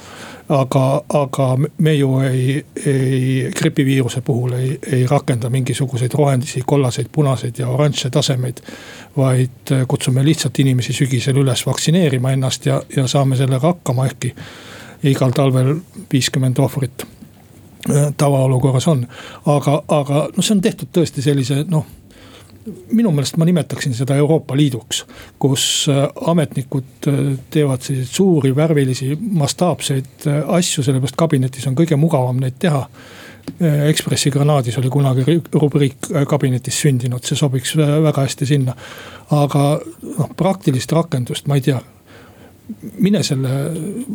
aga, 0.50 1.02
aga 1.14 1.58
me 1.78 1.94
ju 1.94 2.20
ei, 2.20 2.66
ei 2.86 3.52
gripiviiruse 3.58 4.22
puhul 4.22 4.54
ei, 4.54 4.80
ei 4.92 5.06
rakenda 5.08 5.50
mingisuguseid 5.50 6.14
rohelisi, 6.14 6.64
kollaseid, 6.66 7.08
punaseid 7.12 7.60
ja 7.60 7.68
oranže 7.68 8.10
tasemeid. 8.10 8.62
vaid 9.18 9.76
kutsume 9.88 10.26
lihtsalt 10.26 10.60
inimesi 10.60 10.94
sügisel 10.94 11.38
üles 11.38 11.66
vaktsineerima 11.66 12.32
ennast 12.32 12.66
ja, 12.66 12.82
ja 12.96 13.08
saame 13.08 13.36
sellega 13.36 13.68
hakkama, 13.68 14.06
ehkki 14.06 14.34
igal 15.04 15.32
talvel 15.36 15.78
viiskümmend 16.12 16.60
ohvrit 16.60 17.06
äh, 17.06 18.10
tavaolukorras 18.18 18.88
on. 18.88 19.08
aga, 19.46 19.82
aga 19.88 20.28
noh, 20.36 20.44
see 20.44 20.56
on 20.58 20.66
tehtud 20.66 20.92
tõesti 20.96 21.24
sellise 21.26 21.64
noh 21.70 21.88
minu 22.94 23.10
meelest 23.16 23.38
ma 23.40 23.48
nimetaksin 23.48 23.96
seda 23.98 24.18
Euroopa 24.20 24.58
Liiduks, 24.58 25.06
kus 25.42 25.64
äh, 25.90 26.04
ametnikud 26.32 27.08
äh, 27.08 27.24
teevad 27.52 27.86
selliseid 27.86 28.12
suuri 28.16 28.52
värvilisi 28.56 29.16
mastaapseid 29.16 30.28
asju, 30.60 30.84
sellepärast 30.84 31.18
kabinetis 31.18 31.68
on 31.70 31.78
kõige 31.80 31.98
mugavam 32.00 32.42
neid 32.42 32.60
teha. 32.60 32.86
Ekspressi 33.90 34.30
granaadis 34.30 34.76
oli 34.78 34.92
kunagi 34.94 35.24
rubriik 35.58 36.12
kabinetis 36.30 36.76
sündinud, 36.84 37.24
see 37.26 37.40
sobiks 37.40 37.72
väga 37.80 38.28
hästi 38.28 38.46
sinna. 38.46 38.76
aga 39.34 39.64
noh, 40.20 40.30
praktilist 40.38 40.92
rakendust 40.94 41.48
ma 41.48 41.58
ei 41.58 41.64
tea 41.66 41.80
mine 43.00 43.24
selle 43.24 43.50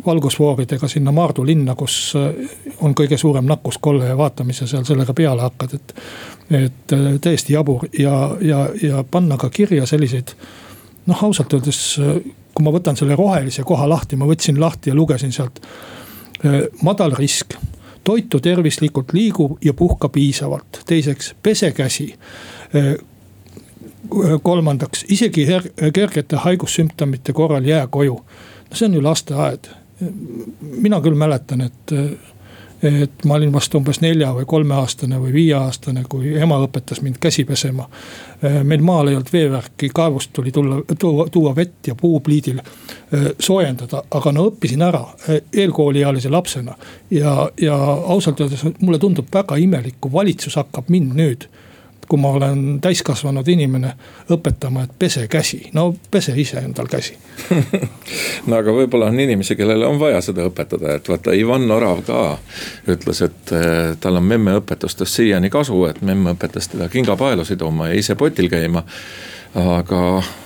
valgusfooridega 0.05 0.87
sinna 0.87 1.11
Maardu 1.11 1.45
linna, 1.45 1.75
kus 1.75 2.13
äh, 2.15 2.29
on 2.81 2.95
kõige 2.95 3.17
suurem 3.17 3.45
nakkuskolle 3.49 4.07
ja 4.09 4.17
vaata, 4.17 4.43
mis 4.43 4.61
sa 4.61 4.67
seal 4.69 4.85
sellega 4.87 5.13
peale 5.13 5.45
hakkad, 5.45 5.75
et. 5.75 5.95
et 6.49 6.93
äh, 6.93 7.05
täiesti 7.21 7.53
jabur 7.53 7.87
ja, 7.99 8.15
ja, 8.41 8.67
ja 8.81 9.03
panna 9.11 9.37
ka 9.37 9.49
kirja 9.49 9.85
selliseid 9.89 10.35
noh, 11.05 11.23
ausalt 11.23 11.53
öeldes, 11.53 11.81
äh, 11.99 12.19
kui 12.55 12.65
ma 12.65 12.73
võtan 12.75 12.97
selle 12.97 13.17
rohelise 13.19 13.65
koha 13.67 13.89
lahti, 13.89 14.15
ma 14.15 14.27
võtsin 14.29 14.59
lahti 14.61 14.93
ja 14.93 14.95
lugesin 14.95 15.33
sealt. 15.35 15.61
madal 16.83 17.13
risk, 17.15 17.55
toitu 18.03 18.39
tervislikult, 18.39 19.13
liigu 19.13 19.57
ja 19.63 19.73
puhka 19.73 20.09
piisavalt, 20.09 20.81
teiseks 20.85 21.33
pese 21.41 21.71
käsi 21.71 22.13
kolmandaks, 24.43 25.05
isegi 25.09 25.47
kergete 25.93 26.35
haigussümptomite 26.35 27.33
korral 27.33 27.65
jää 27.65 27.87
koju. 27.87 28.15
no 28.69 28.75
see 28.75 28.85
on 28.85 28.93
ju 28.93 29.03
lasteaed. 29.03 29.69
mina 30.61 31.01
küll 31.01 31.15
mäletan, 31.15 31.61
et, 31.61 31.91
et 32.83 33.25
ma 33.25 33.33
olin 33.33 33.53
vast 33.53 33.75
umbes 33.75 34.01
nelja 34.01 34.33
või 34.35 34.45
kolmeaastane 34.45 35.19
või 35.19 35.33
viieaastane, 35.33 36.03
kui 36.09 36.33
ema 36.35 36.57
õpetas 36.65 37.01
mind 37.01 37.15
käsi 37.19 37.45
pesema. 37.45 37.89
meil 38.63 38.81
maal 38.81 39.07
ei 39.07 39.15
olnud 39.15 39.31
veevärki, 39.33 39.89
kaevust 39.93 40.33
tuli 40.33 40.51
tulla, 40.51 40.81
tuua, 40.99 41.27
tuua 41.31 41.55
vett 41.55 41.87
ja 41.87 41.95
puupliidil 41.95 42.59
soojendada, 43.39 44.03
aga 44.11 44.31
no 44.31 44.49
õppisin 44.49 44.81
ära 44.81 45.05
eelkooliealise 45.53 46.29
lapsena. 46.29 46.75
ja, 47.11 47.49
ja 47.61 47.75
ausalt 47.85 48.41
öeldes 48.41 48.65
mulle 48.79 48.99
tundub 48.99 49.27
väga 49.33 49.55
imelik, 49.55 49.95
kui 50.01 50.11
valitsus 50.11 50.55
hakkab 50.55 50.89
mind 50.89 51.15
nüüd 51.15 51.47
kui 52.09 52.19
ma 52.21 52.31
olen 52.37 52.79
täiskasvanud 52.81 53.47
inimene, 53.47 53.93
õpetama, 54.31 54.85
et 54.85 54.95
pese 54.99 55.27
käsi, 55.31 55.69
no 55.73 55.87
pese 56.11 56.35
ise 56.37 56.61
endal 56.63 56.89
käsi. 56.91 57.17
No 58.45 58.59
aga 58.59 58.71
võib-olla 58.71 59.07
on 59.09 59.19
inimesi, 59.19 59.55
kellele 59.57 59.87
on 59.87 59.97
vaja 59.99 60.19
seda 60.23 60.45
õpetada, 60.45 60.95
et 60.99 61.07
vaata 61.09 61.33
Ivan 61.35 61.65
Orav 61.73 62.03
ka 62.05 62.19
ütles, 62.91 63.21
et 63.25 63.53
eh, 63.55 63.95
tal 63.99 64.19
on 64.19 64.27
memme 64.27 64.53
õpetustest 64.59 65.17
siiani 65.17 65.49
kasu, 65.49 65.79
et 65.89 66.01
memme 66.05 66.35
õpetas 66.35 66.69
teda 66.71 66.87
kingapaelu 66.93 67.45
siduma 67.45 67.89
ja 67.89 67.97
ise 67.97 68.15
potil 68.19 68.49
käima 68.51 68.85
aga 69.55 69.99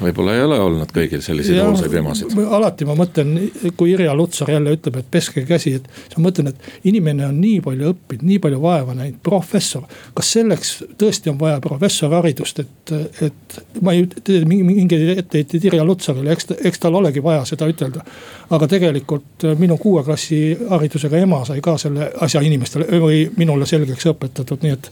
võib-olla 0.03 0.35
ei 0.37 0.43
ole 0.45 0.57
olnud 0.61 0.91
kõigil 0.93 1.21
selliseid 1.25 1.57
hoolsaid 1.63 1.93
emasid. 1.97 2.33
alati 2.45 2.85
ma 2.85 2.93
mõtlen, 2.97 3.31
kui 3.77 3.93
Irja 3.95 4.13
Lutsar 4.15 4.51
jälle 4.53 4.75
ütleb, 4.77 4.99
et 5.01 5.07
peske 5.11 5.41
käsi, 5.49 5.73
et 5.79 5.87
siis 5.95 6.17
ma 6.17 6.27
mõtlen, 6.27 6.51
et 6.51 6.89
inimene 6.91 7.25
on 7.25 7.39
nii 7.41 7.57
palju 7.65 7.93
õppinud, 7.93 8.25
nii 8.29 8.41
palju 8.43 8.59
vaeva 8.61 8.93
näinud, 8.97 9.17
professor. 9.25 9.87
kas 10.13 10.33
selleks 10.37 10.73
tõesti 11.01 11.33
on 11.33 11.39
vaja 11.41 11.61
professorharidust, 11.63 12.61
et, 12.61 12.93
et 13.25 13.59
ma 13.81 13.95
ei 13.97 14.05
tee 14.23 14.43
mingeid 14.45 15.15
etteheiteid 15.17 15.65
Irja 15.71 15.87
Lutsarile, 15.87 16.35
eks, 16.35 16.51
eks 16.69 16.85
tal 16.85 16.99
olegi 17.01 17.23
vaja 17.23 17.47
seda 17.49 17.69
ütelda. 17.69 18.05
aga 18.49 18.67
tegelikult 18.67 19.47
minu 19.57 19.77
kuue 19.77 20.03
klassi 20.03 20.57
haridusega 20.69 21.17
ema 21.17 21.41
sai 21.45 21.61
ka 21.65 21.77
selle 21.81 22.11
asja 22.21 22.41
inimestele 22.45 23.01
või 23.01 23.25
minule 23.37 23.65
selgeks 23.65 24.05
õpetatud, 24.13 24.61
nii 24.61 24.77
et 24.77 24.91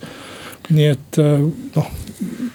nii 0.69 0.87
et 0.91 1.19
noh, 1.75 1.91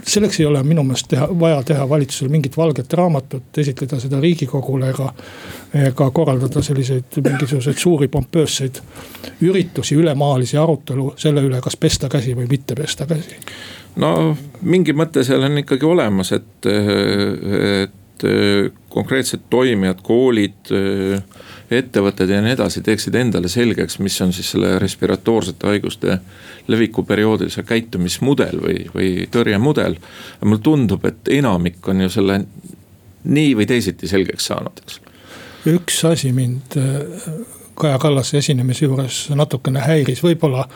selleks 0.06 0.40
ei 0.40 0.46
ole 0.46 0.62
minu 0.66 0.82
meelest 0.86 1.08
teha, 1.08 1.28
vaja 1.40 1.62
teha 1.66 1.88
valitsusel 1.88 2.28
mingit 2.32 2.56
valget 2.56 2.92
raamatut, 2.98 3.58
esitleda 3.58 4.00
seda 4.00 4.20
riigikogule 4.20 4.90
ega. 4.90 5.12
ega 5.72 6.10
korraldada 6.12 6.60
selliseid 6.62 7.16
mingisuguseid 7.24 7.78
suuri 7.80 8.08
pompöösseid 8.08 8.82
üritusi, 9.40 9.94
ülemaalisi 9.96 10.58
arutelu 10.60 11.14
selle 11.16 11.40
üle, 11.40 11.60
kas 11.64 11.76
pesta 11.80 12.10
käsi 12.12 12.34
või 12.36 12.44
mitte 12.50 12.74
pesta 12.76 13.06
käsi. 13.06 13.38
no 13.96 14.36
mingi 14.62 14.92
mõte 14.92 15.24
seal 15.24 15.48
on 15.48 15.58
ikkagi 15.62 15.88
olemas, 15.88 16.32
et, 16.36 16.68
et 16.68 18.01
konkreetsed 18.92 19.48
toimijad, 19.50 20.02
koolid 20.04 20.72
ettevõtted 21.78 22.30
ja 22.30 22.40
nii 22.44 22.54
edasi 22.56 22.82
teeksid 22.84 23.14
endale 23.16 23.48
selgeks, 23.48 23.98
mis 24.04 24.18
on 24.24 24.32
siis 24.34 24.50
selle 24.54 24.74
respiratoorsete 24.82 25.68
haiguste 25.70 26.18
leviku 26.68 27.04
perioodil 27.08 27.50
see 27.52 27.64
käitumismudel 27.66 28.60
või, 28.62 28.78
või 28.94 29.10
tõrjemudel. 29.32 29.96
mulle 30.44 30.62
tundub, 30.62 31.04
et 31.08 31.32
enamik 31.38 31.88
on 31.88 32.04
ju 32.04 32.10
selle 32.12 32.42
nii 33.24 33.56
või 33.56 33.66
teisiti 33.70 34.08
selgeks 34.10 34.50
saanud, 34.50 34.82
eks. 34.84 35.00
üks 35.70 36.04
asi 36.04 36.32
mind 36.32 36.76
äh, 36.76 37.36
Kaja 37.74 37.98
Kallase 37.98 38.38
esinemise 38.38 38.84
juures 38.84 39.28
natukene 39.34 39.80
häiris, 39.80 40.22
võib-olla 40.22 40.66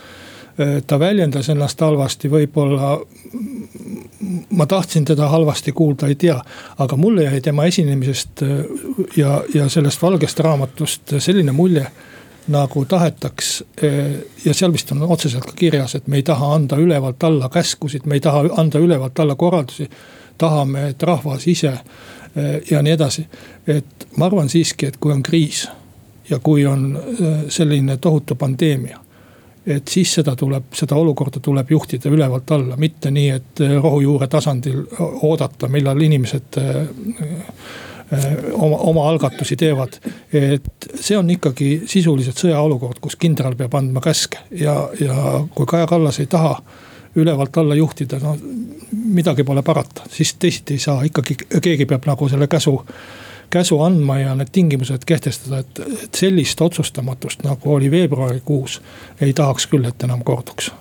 ta 0.86 0.98
väljendas 0.98 1.48
ennast 1.52 1.80
halvasti, 1.80 2.30
võib-olla 2.30 2.96
ma 4.50 4.66
tahtsin 4.66 5.04
teda 5.04 5.28
halvasti 5.28 5.72
kuulda, 5.72 6.06
ei 6.06 6.14
tea. 6.14 6.40
aga 6.78 6.96
mulle 6.96 7.24
jäi 7.24 7.40
tema 7.40 7.64
esinemisest 7.64 8.42
ja, 9.16 9.42
ja 9.54 9.68
sellest 9.68 10.02
valgest 10.02 10.40
raamatust 10.40 11.14
selline 11.18 11.52
mulje 11.52 11.86
nagu 12.48 12.84
tahetaks. 12.84 13.64
ja 14.44 14.54
seal 14.54 14.72
vist 14.72 14.92
on 14.92 15.02
otseselt 15.02 15.44
ka 15.44 15.52
kirjas, 15.56 15.94
et 15.94 16.06
me 16.06 16.16
ei 16.16 16.22
taha 16.22 16.54
anda 16.54 16.76
ülevalt 16.76 17.24
alla 17.24 17.48
käskusid, 17.48 18.06
me 18.06 18.14
ei 18.14 18.20
taha 18.20 18.44
anda 18.56 18.78
ülevalt 18.78 19.18
alla 19.18 19.34
korraldusi. 19.34 19.90
tahame, 20.38 20.88
et 20.88 21.02
rahvas 21.02 21.46
ise 21.46 21.78
ja 22.70 22.82
nii 22.82 22.92
edasi. 22.92 23.26
et 23.66 24.06
ma 24.16 24.26
arvan 24.26 24.48
siiski, 24.48 24.86
et 24.86 24.96
kui 24.96 25.12
on 25.12 25.22
kriis 25.22 25.68
ja 26.30 26.38
kui 26.38 26.66
on 26.66 27.02
selline 27.48 27.96
tohutu 27.96 28.34
pandeemia 28.34 29.05
et 29.66 29.88
siis 29.88 30.12
seda 30.18 30.36
tuleb, 30.38 30.70
seda 30.74 30.96
olukorda 30.96 31.40
tuleb 31.42 31.70
juhtida 31.70 32.10
ülevalt 32.12 32.50
alla, 32.54 32.76
mitte 32.78 33.10
nii, 33.10 33.30
et 33.34 33.62
rohujuure 33.82 34.28
tasandil 34.30 34.84
oodata, 35.26 35.68
millal 35.68 36.00
inimesed 36.06 36.60
oma, 38.52 38.76
oma 38.76 39.08
algatusi 39.10 39.56
teevad. 39.56 39.98
et 40.32 40.88
see 40.94 41.18
on 41.18 41.30
ikkagi 41.30 41.82
sisuliselt 41.90 42.38
sõjaolukord, 42.38 43.00
kus 43.02 43.16
kindral 43.18 43.56
peab 43.58 43.74
andma 43.74 44.00
käske 44.04 44.44
ja, 44.50 44.76
ja 45.00 45.40
kui 45.54 45.66
Kaja 45.66 45.86
Kallas 45.90 46.20
ei 46.22 46.30
taha 46.30 46.54
ülevalt 47.16 47.56
alla 47.56 47.74
juhtida, 47.74 48.18
no 48.22 48.36
midagi 48.92 49.44
pole 49.44 49.62
parata, 49.62 50.04
siis 50.12 50.34
teisiti 50.34 50.76
ei 50.76 50.82
saa, 50.82 51.02
ikkagi 51.08 51.36
keegi 51.62 51.86
peab 51.88 52.06
nagu 52.06 52.28
selle 52.28 52.46
käsu 52.46 52.76
käsu 53.50 53.80
andma 53.82 54.18
ja 54.18 54.34
need 54.34 54.48
tingimused 54.52 55.04
kehtestada, 55.06 55.58
et, 55.58 55.78
et 56.02 56.14
sellist 56.14 56.60
otsustamatust, 56.60 57.44
nagu 57.46 57.74
oli 57.74 57.90
veebruarikuus, 57.90 58.80
ei 59.20 59.32
tahaks 59.32 59.66
küll, 59.66 59.84
et 59.88 60.02
enam 60.02 60.24
korduks. 60.24 60.72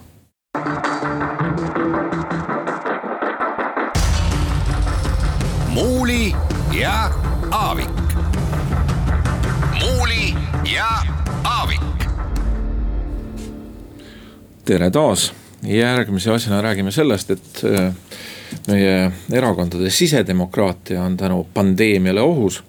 muuli 5.76 6.36
ja 6.80 7.12
Aavik. 7.52 7.90
muuli 9.80 10.34
ja 10.74 10.88
Aavik. 11.44 11.82
tere 14.66 14.92
taas, 14.92 15.34
järgmise 15.64 16.32
asjana 16.32 16.62
räägime 16.62 16.92
sellest, 16.92 17.32
et 17.32 17.64
äh, 17.64 17.94
meie 18.68 19.12
erakondade 19.32 19.90
sisedemokraatia 19.90 21.04
on 21.04 21.18
tänu 21.18 21.48
pandeemiale 21.54 22.22
ohus. 22.22 22.64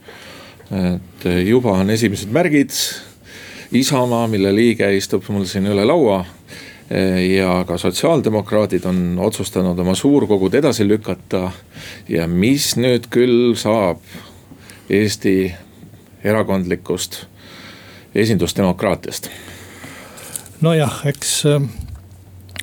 et 0.70 1.46
juba 1.46 1.72
on 1.72 1.90
esimesed 1.90 2.28
märgid. 2.30 2.70
Isamaa, 3.72 4.26
mille 4.28 4.54
liige 4.54 4.96
istub 4.96 5.24
mul 5.28 5.44
siin 5.44 5.66
üle 5.66 5.84
laua 5.84 6.20
äh, 6.20 6.26
ja 7.34 7.64
ka 7.66 7.78
sotsiaaldemokraadid 7.78 8.84
on 8.84 9.18
otsustanud 9.18 9.78
oma 9.78 9.94
suurkogud 9.94 10.54
edasi 10.54 10.88
lükata. 10.88 11.50
ja 12.08 12.26
mis 12.26 12.76
nüüd 12.76 13.10
küll 13.10 13.54
saab 13.54 13.98
Eesti 14.90 15.54
erakondlikust 16.24 17.26
esindusdemokraatiast? 18.14 19.30
nojah, 20.60 21.00
eks, 21.06 21.42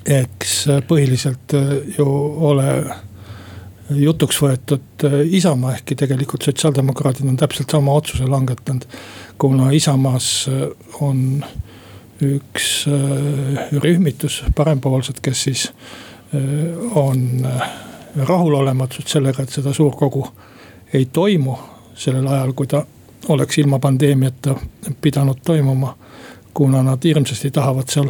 eks 0.06 0.54
põhiliselt 0.88 1.54
ju 1.98 2.08
ole 2.50 2.70
jutuks 3.90 4.40
võetud 4.42 5.06
Isamaa, 5.36 5.74
ehkki 5.78 5.96
tegelikult 6.00 6.46
sotsiaaldemokraadid 6.48 7.28
on 7.28 7.38
täpselt 7.38 7.70
sama 7.70 7.94
otsuse 7.94 8.28
langetanud. 8.28 8.86
kuna 9.38 9.72
Isamaas 9.72 10.50
on 11.02 11.44
üks 12.24 12.86
rühmitus, 13.84 14.44
parempoolsed, 14.56 15.20
kes 15.22 15.44
siis 15.44 15.68
on 16.96 17.48
rahulolematud 18.16 19.08
sellega, 19.08 19.44
et 19.44 19.50
seda 19.50 19.74
suurkogu 19.74 20.28
ei 20.94 21.06
toimu 21.06 21.58
sellel 21.96 22.28
ajal, 22.28 22.54
kui 22.54 22.68
ta 22.68 22.86
oleks 23.28 23.58
ilma 23.58 23.80
pandeemiata 23.80 24.56
pidanud 25.02 25.38
toimuma. 25.46 25.98
kuna 26.54 26.84
nad 26.84 27.02
hirmsasti 27.04 27.52
tahavad 27.52 27.88
seal 27.90 28.10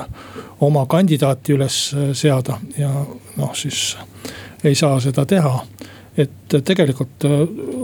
oma 0.62 0.86
kandidaati 0.86 1.54
üles 1.54 1.96
seada 2.14 2.58
ja 2.78 2.90
noh, 3.38 3.54
siis 3.56 3.98
ei 4.64 4.76
saa 4.76 5.00
seda 5.00 5.26
teha. 5.26 5.66
et 6.18 6.56
tegelikult 6.66 7.26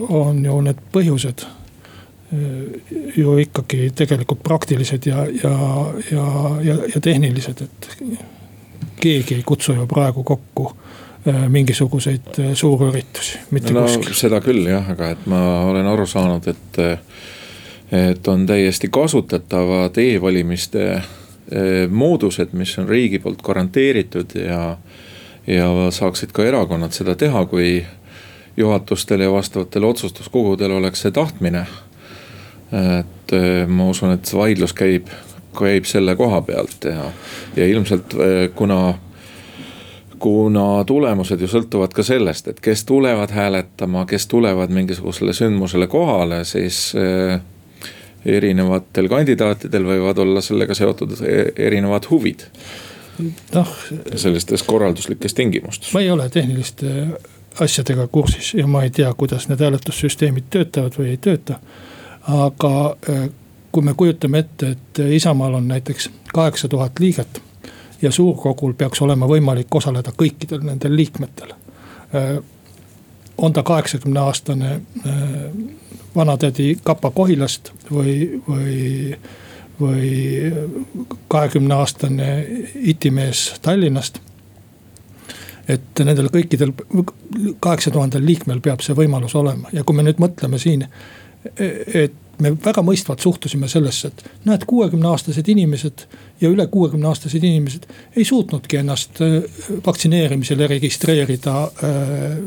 on 0.10 0.44
ju 0.46 0.60
need 0.62 0.82
põhjused 0.94 1.46
ju 3.18 3.38
ikkagi 3.42 3.88
tegelikult 3.98 4.44
praktilised 4.46 5.08
ja, 5.10 5.24
ja, 5.44 5.54
ja, 6.12 6.26
ja, 6.64 6.76
ja 6.94 7.02
tehnilised, 7.02 7.62
et 7.62 7.88
keegi 9.02 9.40
ei 9.40 9.44
kutsu 9.44 9.74
ju 9.74 9.88
praegu 9.90 10.24
kokku 10.24 10.68
Äh, 11.28 11.50
mingisuguseid 11.50 12.22
äh, 12.40 12.54
suurüritusi, 12.54 13.40
mitte 13.52 13.74
no, 13.74 13.82
kuskil. 13.84 14.14
seda 14.16 14.38
küll 14.40 14.64
jah, 14.70 14.86
aga 14.94 15.10
et 15.12 15.26
ma 15.28 15.40
olen 15.68 15.88
aru 15.92 16.06
saanud, 16.08 16.46
et, 16.48 16.78
et 17.92 18.30
on 18.32 18.46
täiesti 18.48 18.88
kasutatavad 18.88 20.00
e-valimiste 20.00 20.86
äh, 20.96 21.04
moodused, 21.92 22.56
mis 22.56 22.72
on 22.80 22.88
riigi 22.88 23.20
poolt 23.20 23.44
garanteeritud 23.44 24.38
ja. 24.40 24.62
Ja 25.48 25.70
saaksid 25.92 26.32
ka 26.36 26.46
erakonnad 26.46 26.92
seda 26.96 27.16
teha, 27.16 27.46
kui 27.46 27.86
juhatustel 28.58 29.24
ja 29.24 29.32
vastavatel 29.32 29.84
otsustuskogudel 29.84 30.72
oleks 30.72 31.02
see 31.06 31.12
tahtmine. 31.12 31.66
et 33.00 33.32
ma 33.68 33.90
usun, 33.90 34.12
et 34.14 34.34
vaidlus 34.34 34.74
käib, 34.78 35.08
käib 35.58 35.86
selle 35.90 36.14
koha 36.16 36.42
pealt 36.42 36.86
ja, 36.86 37.12
ja 37.56 37.68
ilmselt 37.68 38.14
kuna 38.56 38.94
kuna 40.20 40.84
tulemused 40.88 41.42
ju 41.42 41.48
sõltuvad 41.50 41.94
ka 41.96 42.04
sellest, 42.04 42.50
et 42.52 42.60
kes 42.64 42.84
tulevad 42.88 43.32
hääletama, 43.32 44.06
kes 44.10 44.28
tulevad 44.28 44.72
mingisugusele 44.74 45.34
sündmusele 45.34 45.88
kohale, 45.88 46.44
siis 46.48 46.92
eh, 47.00 47.40
erinevatel 48.26 49.10
kandidaatidel 49.12 49.88
võivad 49.88 50.20
olla 50.20 50.44
sellega 50.44 50.76
seotud 50.76 51.16
e-, 51.24 51.52
erinevad 51.70 52.10
huvid. 52.12 52.46
Noh. 53.54 53.76
sellistes 54.16 54.64
korralduslikes 54.64 55.34
tingimustes. 55.34 55.94
ma 55.94 56.02
ei 56.02 56.12
ole 56.12 56.30
tehniliste 56.30 57.08
asjadega 57.60 58.08
kursis 58.08 58.54
ja 58.54 58.68
ma 58.68 58.84
ei 58.84 58.90
tea, 58.90 59.14
kuidas 59.14 59.50
need 59.50 59.60
hääletussüsteemid 59.60 60.50
töötavad 60.50 60.96
või 61.00 61.14
ei 61.14 61.18
tööta. 61.18 61.60
aga 62.28 62.74
eh, 63.10 63.30
kui 63.72 63.84
me 63.84 63.94
kujutame 63.94 64.40
ette, 64.40 64.74
et 64.76 65.00
Isamaal 65.20 65.54
on 65.54 65.68
näiteks 65.68 66.10
kaheksa 66.34 66.68
tuhat 66.68 67.00
liiget 67.00 67.42
ja 68.02 68.12
suurkogul 68.12 68.74
peaks 68.74 69.02
olema 69.02 69.28
võimalik 69.28 69.76
osaleda 69.76 70.12
kõikidel 70.16 70.64
nendel 70.64 70.96
liikmetel. 70.96 71.54
Äh, 72.16 72.40
on 73.38 73.54
ta 73.54 73.64
kaheksakümne 73.64 74.20
aastane 74.20 74.72
äh, 74.72 75.14
vanatädi 76.16 76.78
Kapa 76.84 77.12
Kohilast 77.12 77.72
või, 77.92 78.42
või, 78.48 79.16
või 79.80 80.54
kahekümne 81.28 81.76
aastane 81.76 82.32
itimees 82.76 83.54
Tallinnast 83.62 84.20
et 85.70 86.02
nendel 86.04 86.32
kõikidel 86.34 86.74
kaheksa 87.62 87.92
tuhandel 87.94 88.26
liikmel 88.26 88.62
peab 88.66 88.82
see 88.82 88.98
võimalus 88.98 89.36
olema 89.38 89.70
ja 89.74 89.84
kui 89.86 89.98
me 89.98 90.06
nüüd 90.08 90.22
mõtleme 90.22 90.58
siin, 90.62 90.88
et 91.56 92.16
me 92.40 92.52
väga 92.66 92.82
mõistvalt 92.86 93.24
suhtusime 93.24 93.68
sellesse, 93.72 94.10
et 94.12 94.48
näed, 94.48 94.66
kuuekümne 94.68 95.10
aastased 95.12 95.48
inimesed 95.52 96.06
ja 96.42 96.50
üle 96.50 96.66
kuuekümne 96.72 97.08
aastased 97.10 97.44
inimesed 97.44 97.88
ei 98.16 98.26
suutnudki 98.26 98.80
ennast 98.80 99.22
äh, 99.22 99.42
vaktsineerimisele 99.86 100.68
registreerida 100.68 101.56
äh, 101.64 102.38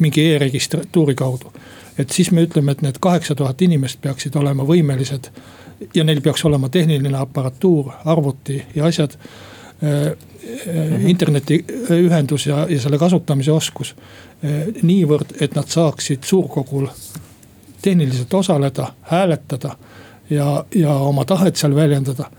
mingi 0.00 0.28
e-registratuuri 0.32 1.14
kaudu. 1.14 1.52
et 1.98 2.10
siis 2.10 2.30
me 2.30 2.42
ütleme, 2.44 2.72
et 2.72 2.82
need 2.82 2.98
kaheksa 3.00 3.34
tuhat 3.34 3.62
inimest 3.62 4.00
peaksid 4.00 4.34
olema 4.36 4.64
võimelised 4.64 5.30
ja 5.94 6.04
neil 6.04 6.20
peaks 6.20 6.44
olema 6.44 6.68
tehniline 6.68 7.18
aparatuur, 7.18 7.92
arvuti 8.04 8.62
ja 8.74 8.86
asjad 8.86 9.18
äh,. 9.82 10.16
Mhm. 10.46 11.06
internetiühendus 11.06 12.46
ja, 12.46 12.66
ja 12.70 12.80
selle 12.80 12.98
kasutamise 12.98 13.50
oskus 13.52 13.96
äh, 13.98 14.68
niivõrd, 14.82 15.32
et 15.42 15.56
nad 15.58 15.66
saaksid 15.66 16.22
suurkogul 16.22 16.86
tehniliselt 17.82 18.34
osaleda, 18.34 18.92
hääletada 19.10 19.72
ja, 20.30 20.64
ja 20.74 20.94
oma 20.94 21.24
tahet 21.24 21.56
seal 21.56 21.74
väljendada. 21.74 22.30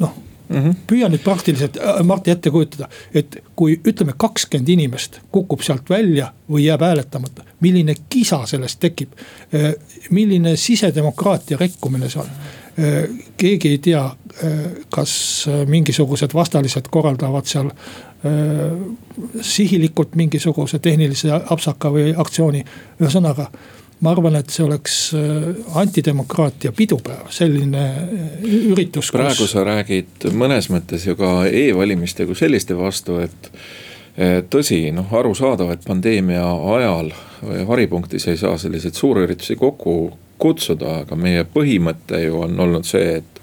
noh 0.00 0.14
mm 0.48 0.56
-hmm., 0.56 0.74
püüa 0.86 1.08
nüüd 1.08 1.22
praktiliselt 1.24 1.76
äh, 1.76 2.02
Marti 2.04 2.30
ette 2.30 2.50
kujutada, 2.50 2.88
et 3.14 3.38
kui 3.56 3.80
ütleme, 3.84 4.14
kakskümmend 4.18 4.68
inimest 4.68 5.20
kukub 5.32 5.62
sealt 5.62 5.90
välja 5.90 6.32
või 6.50 6.66
jääb 6.66 6.80
hääletamata, 6.80 7.44
milline 7.60 7.94
kisa 8.08 8.46
sellest 8.46 8.80
tekib. 8.80 9.12
Äh, 9.54 9.74
milline 10.10 10.56
sisedemokraatia 10.56 11.56
rikkumine 11.60 12.10
see 12.10 12.20
on 12.20 12.28
äh, 12.28 13.02
keegi 13.36 13.68
ei 13.68 13.78
tea, 13.78 14.10
kas 14.92 15.46
mingisugused 15.66 16.34
vastalised 16.34 16.90
korraldavad 16.90 17.46
seal 17.48 17.70
sihilikult 19.40 20.14
mingisuguse 20.14 20.78
tehnilise 20.78 21.30
apsaka 21.50 21.88
või 21.88 22.12
aktsiooni. 22.16 22.64
ühesõnaga 23.00 23.46
ma 24.00 24.12
arvan, 24.12 24.36
et 24.36 24.52
see 24.52 24.64
oleks 24.64 24.96
antidemokraatia 25.80 26.72
pidupäev, 26.76 27.30
selline 27.32 27.84
üritus. 28.44 29.10
praegu 29.14 29.44
kus... 29.44 29.54
sa 29.56 29.64
räägid 29.64 30.28
mõnes 30.36 30.68
mõttes 30.72 31.06
ju 31.08 31.16
ka 31.16 31.46
e-valimiste 31.48 32.26
kui 32.28 32.36
selliste 32.36 32.76
vastu, 32.76 33.20
et 33.24 33.50
tõsi, 34.52 34.92
noh 34.96 35.08
arusaadav, 35.12 35.70
et 35.72 35.84
pandeemia 35.86 36.44
ajal 36.76 37.10
haripunktis 37.68 38.28
ei 38.32 38.38
saa 38.40 38.56
selliseid 38.58 38.94
suurüritusi 38.96 39.56
kokku 39.60 40.12
kutsuda, 40.38 41.00
aga 41.04 41.16
meie 41.16 41.44
põhimõte 41.48 42.20
ju 42.24 42.40
on 42.44 42.60
olnud 42.60 42.84
see, 42.88 43.16
et, 43.20 43.40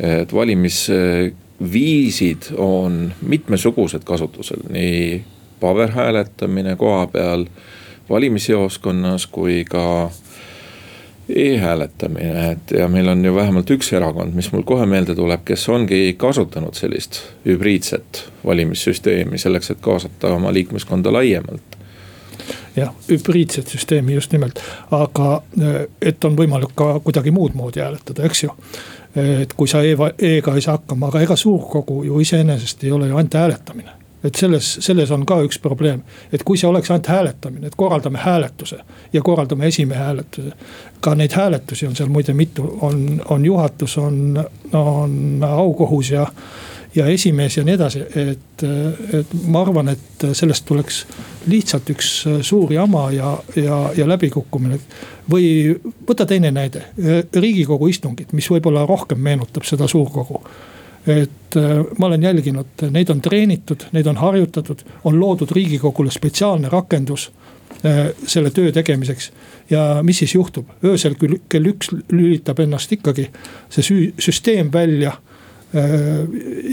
et 0.00 0.32
valimisviisid 0.32 2.42
on 2.60 3.14
mitmesugused 3.20 4.04
kasutusel, 4.04 4.58
nii 4.72 5.24
paberhääletamine 5.60 6.76
koha 6.76 7.06
peal, 7.12 7.46
valimisjaoskonnas 8.10 9.26
kui 9.26 9.64
ka 9.64 10.10
e-hääletamine, 11.28 12.50
et 12.50 12.70
ja 12.78 12.88
meil 12.88 13.08
on 13.08 13.24
ju 13.24 13.34
vähemalt 13.34 13.70
üks 13.70 13.92
erakond, 13.96 14.34
mis 14.36 14.50
mul 14.52 14.62
kohe 14.62 14.86
meelde 14.86 15.14
tuleb, 15.16 15.40
kes 15.44 15.68
ongi 15.72 16.14
kasutanud 16.20 16.76
sellist 16.76 17.22
hübriidset 17.46 18.26
valimissüsteemi 18.44 19.38
selleks, 19.38 19.70
et 19.70 19.80
kaasata 19.80 20.34
oma 20.36 20.52
liikmeskonda 20.52 21.12
laiemalt 21.12 21.78
jah, 22.76 22.92
hübriidset 23.08 23.72
süsteemi 23.72 24.14
just 24.14 24.32
nimelt, 24.32 24.60
aga 24.90 25.42
et 26.02 26.24
on 26.24 26.36
võimalik 26.36 26.74
ka 26.76 26.98
kuidagi 27.00 27.32
muud 27.32 27.56
moodi 27.56 27.80
hääletada, 27.80 28.26
eks 28.28 28.44
ju. 28.44 28.52
et 29.16 29.52
kui 29.56 29.70
sa 29.70 29.80
e-ga 29.82 30.54
ei 30.54 30.60
saa 30.60 30.76
hakkama, 30.76 31.08
aga 31.08 31.24
ega 31.24 31.36
suurkogu 31.36 32.02
ju 32.04 32.20
iseenesest 32.20 32.84
ei 32.84 32.92
ole 32.92 33.08
ju 33.08 33.16
ainult 33.16 33.34
hääletamine 33.34 34.03
et 34.24 34.34
selles, 34.34 34.70
selles 34.80 35.10
on 35.14 35.26
ka 35.28 35.38
üks 35.44 35.58
probleem, 35.62 36.02
et 36.32 36.42
kui 36.42 36.58
see 36.60 36.68
oleks 36.68 36.90
ainult 36.90 37.10
hääletamine, 37.12 37.68
et 37.68 37.76
korraldame 37.76 38.18
hääletuse 38.18 38.78
ja 39.12 39.22
korraldame 39.22 39.66
esimehe 39.66 40.00
hääletuse. 40.00 40.52
ka 41.00 41.14
neid 41.14 41.32
hääletusi 41.36 41.86
on 41.86 41.96
seal 41.96 42.08
muide 42.08 42.32
mitu, 42.32 42.78
on, 42.80 43.22
on 43.28 43.44
juhatus, 43.44 43.98
on, 43.98 44.44
on 44.72 45.44
aukohus 45.48 46.10
ja 46.10 46.26
ja 46.94 47.06
esimees 47.06 47.56
ja 47.56 47.64
nii 47.64 47.74
edasi, 47.74 48.00
et, 48.16 48.62
et 49.18 49.32
ma 49.50 49.64
arvan, 49.64 49.88
et 49.90 50.26
sellest 50.32 50.64
tuleks 50.68 51.00
lihtsalt 51.50 51.90
üks 51.90 52.10
suur 52.46 52.72
jama 52.72 53.08
ja, 53.12 53.32
ja, 53.58 53.78
ja 53.96 54.06
läbikukkumine. 54.08 54.78
või 55.30 55.74
võta 56.08 56.26
teine 56.26 56.52
näide, 56.54 56.84
riigikogu 57.34 57.88
istungid, 57.90 58.30
mis 58.32 58.50
võib-olla 58.50 58.86
rohkem 58.86 59.18
meenutab 59.18 59.66
seda 59.66 59.88
suurkogu 59.90 60.44
et 61.06 61.56
ma 61.98 62.06
olen 62.06 62.22
jälginud, 62.22 62.84
neid 62.90 63.10
on 63.12 63.20
treenitud, 63.20 63.84
neid 63.92 64.06
on 64.06 64.16
harjutatud, 64.16 64.80
on 65.04 65.18
loodud 65.20 65.50
riigikogule 65.52 66.10
spetsiaalne 66.10 66.68
rakendus 66.72 67.30
selle 68.26 68.50
töö 68.50 68.72
tegemiseks. 68.72 69.32
ja 69.70 69.98
mis 70.02 70.18
siis 70.18 70.34
juhtub, 70.34 70.70
öösel 70.84 71.14
küll 71.20 71.36
kell 71.48 71.66
üks 71.68 71.90
lülitab 71.92 72.62
ennast 72.64 72.92
ikkagi 72.92 73.28
see 73.68 73.82
süü, 73.84 74.12
süsteem 74.18 74.72
välja 74.72 75.12
Äh, 75.12 75.23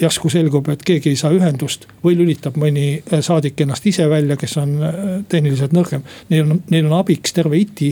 järsku 0.02 0.30
selgub, 0.30 0.68
et 0.70 0.84
keegi 0.86 1.10
ei 1.10 1.18
saa 1.20 1.32
ühendust 1.34 1.88
või 2.04 2.16
lülitab 2.20 2.58
mõni 2.62 2.86
äh, 3.00 3.22
saadik 3.26 3.60
ennast 3.64 3.86
ise 3.90 4.06
välja, 4.10 4.38
kes 4.38 4.58
on 4.62 4.76
äh, 4.84 5.00
tehniliselt 5.32 5.74
nõrgem. 5.74 6.04
Neil 6.30 6.46
on, 6.46 6.62
neil 6.70 6.90
on 6.90 6.98
abiks 7.00 7.34
terve 7.34 7.58
ITI, 7.58 7.92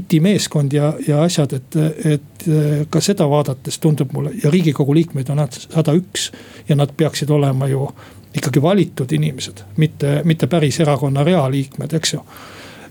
ITI 0.00 0.20
meeskond 0.24 0.72
ja, 0.76 0.92
ja 1.06 1.22
asjad, 1.26 1.56
et, 1.58 1.78
et 2.16 2.46
ka 2.90 3.00
seda 3.02 3.26
vaadates 3.28 3.80
tundub 3.82 4.12
mulle 4.14 4.32
ja 4.42 4.52
riigikogu 4.52 4.94
liikmeid 4.94 5.32
on 5.34 5.42
sada 5.52 5.94
üks. 5.96 6.30
ja 6.68 6.76
nad 6.76 6.92
peaksid 6.96 7.30
olema 7.30 7.68
ju 7.68 7.88
ikkagi 8.36 8.62
valitud 8.62 9.12
inimesed, 9.12 9.62
mitte, 9.76 10.20
mitte 10.24 10.46
päris 10.46 10.80
erakonna 10.80 11.24
realiikmed, 11.24 11.92
eks 11.96 12.12
ju 12.14 12.22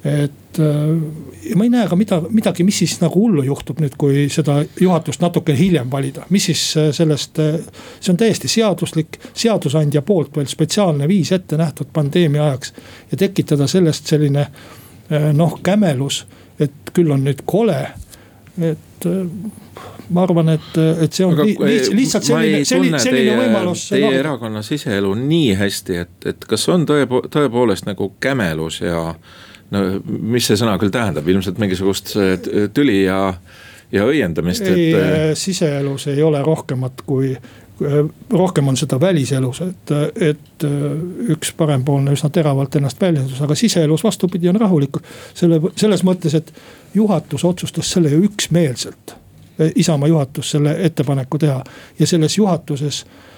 et 0.06 0.60
äh, 0.60 1.56
ma 1.56 1.66
ei 1.66 1.72
näe 1.74 1.88
ka 1.90 1.98
mida, 1.98 2.20
midagi, 2.30 2.64
mis 2.64 2.78
siis 2.84 3.00
nagu 3.02 3.18
hullu 3.24 3.42
juhtub 3.48 3.80
nüüd, 3.82 3.96
kui 3.98 4.28
seda 4.30 4.60
juhatust 4.80 5.24
natuke 5.24 5.56
hiljem 5.58 5.90
valida, 5.92 6.28
mis 6.30 6.46
siis 6.52 6.62
äh, 6.78 6.92
sellest. 6.94 7.42
Äh, 7.42 7.58
see 8.00 8.14
on 8.14 8.20
täiesti 8.22 8.52
seaduslik, 8.52 9.18
seadusandja 9.34 10.04
poolt 10.06 10.38
veel 10.38 10.50
spetsiaalne 10.52 11.08
viis 11.10 11.32
ette 11.34 11.58
nähtud 11.58 11.90
pandeemia 11.94 12.46
ajaks 12.52 12.74
ja 13.12 13.18
tekitada 13.26 13.68
sellest 13.68 14.14
selline 14.14 14.48
noh, 15.38 15.60
kämelus, 15.64 16.24
et 16.60 16.90
küll 16.94 17.12
on 17.14 17.22
nüüd 17.28 17.44
kole, 17.46 17.78
et 18.58 19.06
ma 20.10 20.24
arvan, 20.24 20.50
et, 20.56 20.78
et 21.04 21.14
see 21.14 21.26
on 21.28 21.36
Aga, 21.36 21.46
li, 21.46 21.78
lihtsalt 21.94 22.26
selline, 22.26 22.62
selline, 22.66 23.02
selline 23.02 23.30
teie, 23.30 23.36
võimalus. 23.38 23.84
Teie 23.94 24.12
erakonna 24.18 24.64
siseelu 24.66 25.12
nii 25.20 25.54
hästi, 25.60 26.00
et, 26.06 26.16
et 26.34 26.48
kas 26.50 26.66
on 26.74 26.88
tõe, 26.90 27.06
tõepoolest 27.06 27.86
nagu 27.90 28.10
kämelus 28.24 28.82
ja 28.82 29.12
no 29.74 29.86
mis 30.06 30.48
see 30.48 30.58
sõna 30.60 30.78
küll 30.82 30.94
tähendab, 30.94 31.28
ilmselt 31.28 31.58
mingisugust 31.62 32.14
tüli 32.74 33.04
ja, 33.04 33.34
ja 33.92 34.06
õiendamist. 34.06 34.62
ei 34.62 34.94
et..., 34.94 35.02
äh, 35.02 35.28
siseelus 35.34 36.08
ei 36.08 36.24
ole 36.24 36.42
rohkemat 36.44 37.02
kui 37.06 37.34
äh, 37.36 38.00
rohkem 38.30 38.68
on 38.68 38.78
seda 38.78 39.00
väliselus, 39.02 39.62
et, 39.66 39.94
et 40.16 40.66
äh, 40.68 40.88
üks 41.36 41.54
parempoolne 41.58 42.16
üsna 42.16 42.30
teravalt 42.34 42.76
ennast 42.76 43.02
väljendas, 43.02 43.42
aga 43.42 43.56
siseelus 43.56 44.04
vastupidi 44.04 44.50
on 44.50 44.60
rahulik. 44.62 45.02
selle, 45.34 45.62
selles 45.76 46.04
mõttes, 46.08 46.36
et 46.38 46.54
juhatus 46.94 47.46
otsustas 47.46 47.92
selle 47.92 48.14
ju 48.14 48.26
üksmeelselt. 48.30 49.20
Isamaa 49.76 50.08
juhatus 50.12 50.50
selle 50.52 50.74
ettepaneku 50.84 51.38
teha 51.40 51.62
ja 52.00 52.08
selles 52.08 52.38
juhatuses 52.38 53.06
Äh, 53.06 53.32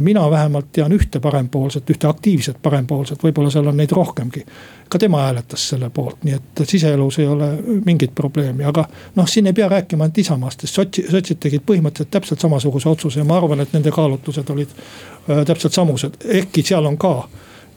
mina 0.00 0.30
vähemalt 0.30 0.72
tean 0.72 0.92
ühte 0.92 1.20
parempoolset, 1.20 1.90
ühte 1.90 2.08
aktiivset 2.08 2.56
parempoolset, 2.62 3.22
võib-olla 3.22 3.50
seal 3.50 3.66
on 3.70 3.76
neid 3.76 3.92
rohkemgi. 3.92 4.44
ka 4.88 4.98
tema 4.98 5.20
hääletas 5.22 5.68
selle 5.68 5.90
poolt, 5.90 6.24
nii 6.26 6.34
et 6.34 6.62
siseelus 6.66 7.18
ei 7.18 7.26
ole 7.26 7.50
mingit 7.84 8.14
probleemi, 8.14 8.64
aga 8.64 8.84
noh, 9.16 9.28
siin 9.28 9.46
ei 9.46 9.52
pea 9.52 9.68
rääkima 9.68 10.04
ainult 10.04 10.18
Isamaast, 10.18 10.60
sest 10.60 10.74
sotsid, 10.74 11.10
sotsid 11.10 11.38
tegid 11.40 11.62
põhimõtteliselt 11.66 12.10
täpselt 12.10 12.40
samasuguse 12.40 12.88
otsuse 12.88 13.20
ja 13.20 13.24
ma 13.24 13.36
arvan, 13.38 13.60
et 13.60 13.72
nende 13.72 13.92
kaalutlused 13.94 14.50
olid 14.50 14.74
äh, 14.74 15.44
täpselt 15.46 15.72
samused, 15.72 16.18
ehkki 16.24 16.66
seal 16.66 16.86
on 16.90 16.98
ka 16.98 17.28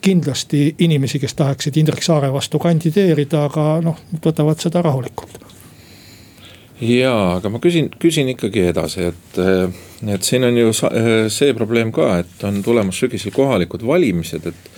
kindlasti 0.03 0.75
inimesi, 0.79 1.19
kes 1.19 1.33
tahaksid 1.39 1.77
Indrek 1.79 2.03
Saare 2.03 2.33
vastu 2.33 2.59
kandideerida, 2.59 3.45
aga 3.47 3.67
noh, 3.85 3.99
nad 4.11 4.25
võtavad 4.25 4.59
seda 4.59 4.81
rahulikult. 4.83 5.39
Jaa, 6.83 7.37
aga 7.37 7.51
ma 7.53 7.61
küsin, 7.63 7.87
küsin 8.01 8.33
ikkagi 8.33 8.67
edasi, 8.73 9.11
et, 9.13 9.39
et 10.09 10.23
siin 10.23 10.43
on 10.43 10.57
ju 10.57 10.73
see 10.73 11.53
probleem 11.55 11.91
ka, 11.95 12.17
et 12.23 12.43
on 12.47 12.61
tulemas 12.63 12.99
sügisel 12.99 13.33
kohalikud 13.35 13.85
valimised, 13.87 14.47
et. 14.47 14.69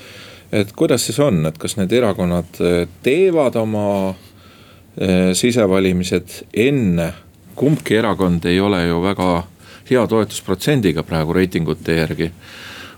et 0.52 0.72
kuidas 0.78 1.08
siis 1.08 1.18
on, 1.20 1.42
et 1.50 1.58
kas 1.58 1.74
need 1.78 1.92
erakonnad 1.92 2.60
teevad 3.04 3.56
oma 3.60 3.88
eh, 4.12 5.34
sisevalimised 5.34 6.42
enne, 6.54 7.10
kumbki 7.56 7.98
erakond 7.98 8.46
ei 8.46 8.60
ole 8.60 8.84
ju 8.86 9.02
väga 9.04 9.30
hea 9.90 10.06
toetusprotsendiga 10.08 11.04
praegu 11.04 11.34
reitingute 11.34 11.98
järgi. 11.98 12.32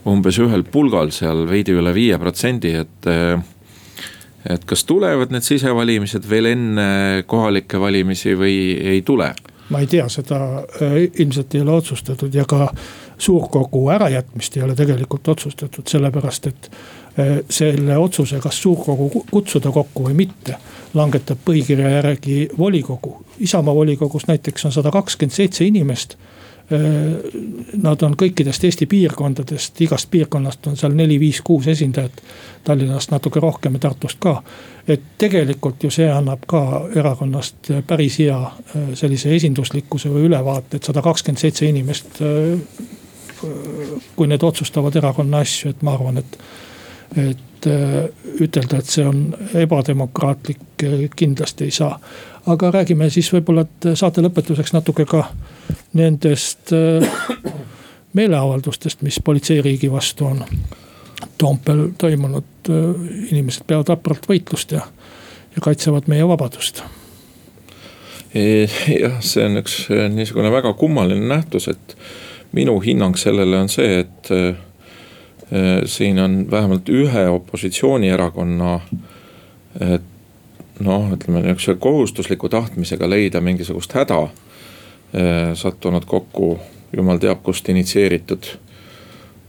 umbes 0.07 0.37
ühel 0.39 0.63
pulgal 0.63 1.09
seal 1.11 1.43
veidi 1.49 1.73
üle 1.75 1.91
viie 1.93 2.17
protsendi, 2.19 2.71
et 2.79 3.07
et 4.47 4.63
kas 4.65 4.85
tulevad 4.87 5.33
need 5.33 5.43
sisevalimised 5.43 6.23
veel 6.29 6.47
enne 6.53 7.23
kohalikke 7.27 7.79
valimisi 7.79 8.35
või 8.39 8.57
ei 8.95 9.01
tule? 9.01 9.33
Ma 9.69 9.79
ei 9.79 9.87
tea, 9.87 10.07
seda 10.09 10.39
äh, 10.81 10.95
ilmselt 11.19 11.55
ei 11.55 11.61
ole 11.61 11.71
otsustatud 11.71 12.33
ja 12.33 12.45
ka 12.47 12.69
suurkogu 13.17 13.89
ärajätmist 13.89 14.57
ei 14.57 14.63
ole 14.63 14.75
tegelikult 14.75 15.27
otsustatud, 15.27 15.87
sellepärast 15.87 16.47
et 16.47 16.69
äh, 16.71 17.37
selle 17.49 17.97
otsuse, 17.97 18.39
kas 18.43 18.61
suurkogu 18.61 19.25
kutsuda 19.31 19.71
kokku 19.71 20.07
või 20.07 20.17
mitte, 20.23 20.57
langetab 20.93 21.41
põhikirja 21.45 21.89
järgi 21.97 22.47
volikogu. 22.57 23.17
Isamaa 23.39 23.75
volikogus 23.75 24.27
näiteks 24.27 24.65
on 24.65 24.71
sada 24.71 24.91
kakskümmend 24.91 25.35
seitse 25.35 25.65
inimest 25.65 26.17
nad 27.83 28.01
on 28.03 28.15
kõikidest 28.19 28.63
Eesti 28.67 28.85
piirkondadest, 28.91 29.79
igast 29.81 30.09
piirkonnast 30.11 30.67
on 30.67 30.75
seal 30.75 30.95
neli, 30.95 31.19
viis, 31.19 31.39
kuus 31.41 31.67
esindajat. 31.71 32.21
Tallinnast 32.67 33.11
natuke 33.11 33.39
rohkem 33.39 33.77
ja 33.77 33.79
Tartust 33.79 34.19
ka. 34.19 34.41
et 34.87 35.01
tegelikult 35.17 35.83
ju 35.83 35.89
see 35.91 36.07
annab 36.11 36.45
ka 36.47 36.89
erakonnast 36.95 37.71
päris 37.87 38.19
hea 38.19 38.37
äh, 38.37 38.93
sellise 38.93 39.35
esinduslikkuse 39.35 40.09
või 40.09 40.27
ülevaate, 40.27 40.77
et 40.77 40.83
sada 40.83 41.01
kakskümmend 41.01 41.39
seitse 41.39 41.65
inimest. 41.67 42.21
Äh, 42.21 42.59
kui 44.15 44.27
need 44.27 44.43
otsustavad 44.43 44.95
erakonna 44.95 45.43
asju, 45.45 45.69
et 45.69 45.81
ma 45.85 45.93
arvan, 45.93 46.17
et, 46.17 46.39
et 47.21 47.67
ütelda, 48.41 48.79
et 48.79 48.89
see 48.89 49.05
on 49.05 49.27
ebademokraatlik, 49.53 50.87
kindlasti 51.15 51.67
ei 51.67 51.75
saa 51.75 51.99
aga 52.47 52.71
räägime 52.71 53.09
siis 53.13 53.29
võib-olla, 53.33 53.65
et 53.67 53.87
saate 53.99 54.23
lõpetuseks 54.23 54.73
natuke 54.73 55.05
ka 55.05 55.25
nendest 55.93 56.73
äh, 56.73 57.09
meeleavaldustest, 58.13 59.01
mis 59.01 59.19
politseiriigi 59.23 59.91
vastu 59.91 60.25
on 60.25 60.43
Toompeal 61.37 61.87
toimunud. 61.97 62.43
Äh, 62.69 62.75
inimesed 63.31 63.67
peavad 63.67 63.87
vapralt 63.87 64.29
võitlust 64.29 64.71
ja, 64.71 64.85
ja 65.55 65.61
kaitsevad 65.61 66.07
meie 66.07 66.27
vabadust. 66.27 66.83
jah, 68.37 69.21
see 69.23 69.45
on 69.45 69.61
üks 69.63 69.79
äh, 69.91 70.07
niisugune 70.13 70.51
väga 70.53 70.73
kummaline 70.77 71.27
nähtus, 71.27 71.67
et 71.71 71.97
minu 72.51 72.77
hinnang 72.83 73.17
sellele 73.17 73.59
on 73.59 73.69
see, 73.69 73.99
et 74.05 74.29
siin 75.87 76.19
on 76.19 76.33
vähemalt 76.51 76.89
ühe 76.91 77.23
opositsioonierakonna 77.31 78.71
noh, 80.79 81.11
ütleme 81.13 81.41
nihukese 81.41 81.75
kohustusliku 81.79 82.49
tahtmisega 82.49 83.09
leida 83.09 83.41
mingisugust 83.41 83.95
häda 83.95 84.27
sattunud 85.55 86.03
kokku 86.05 86.57
jumal 86.93 87.17
teab 87.17 87.39
kust 87.43 87.69
initsieeritud 87.69 88.49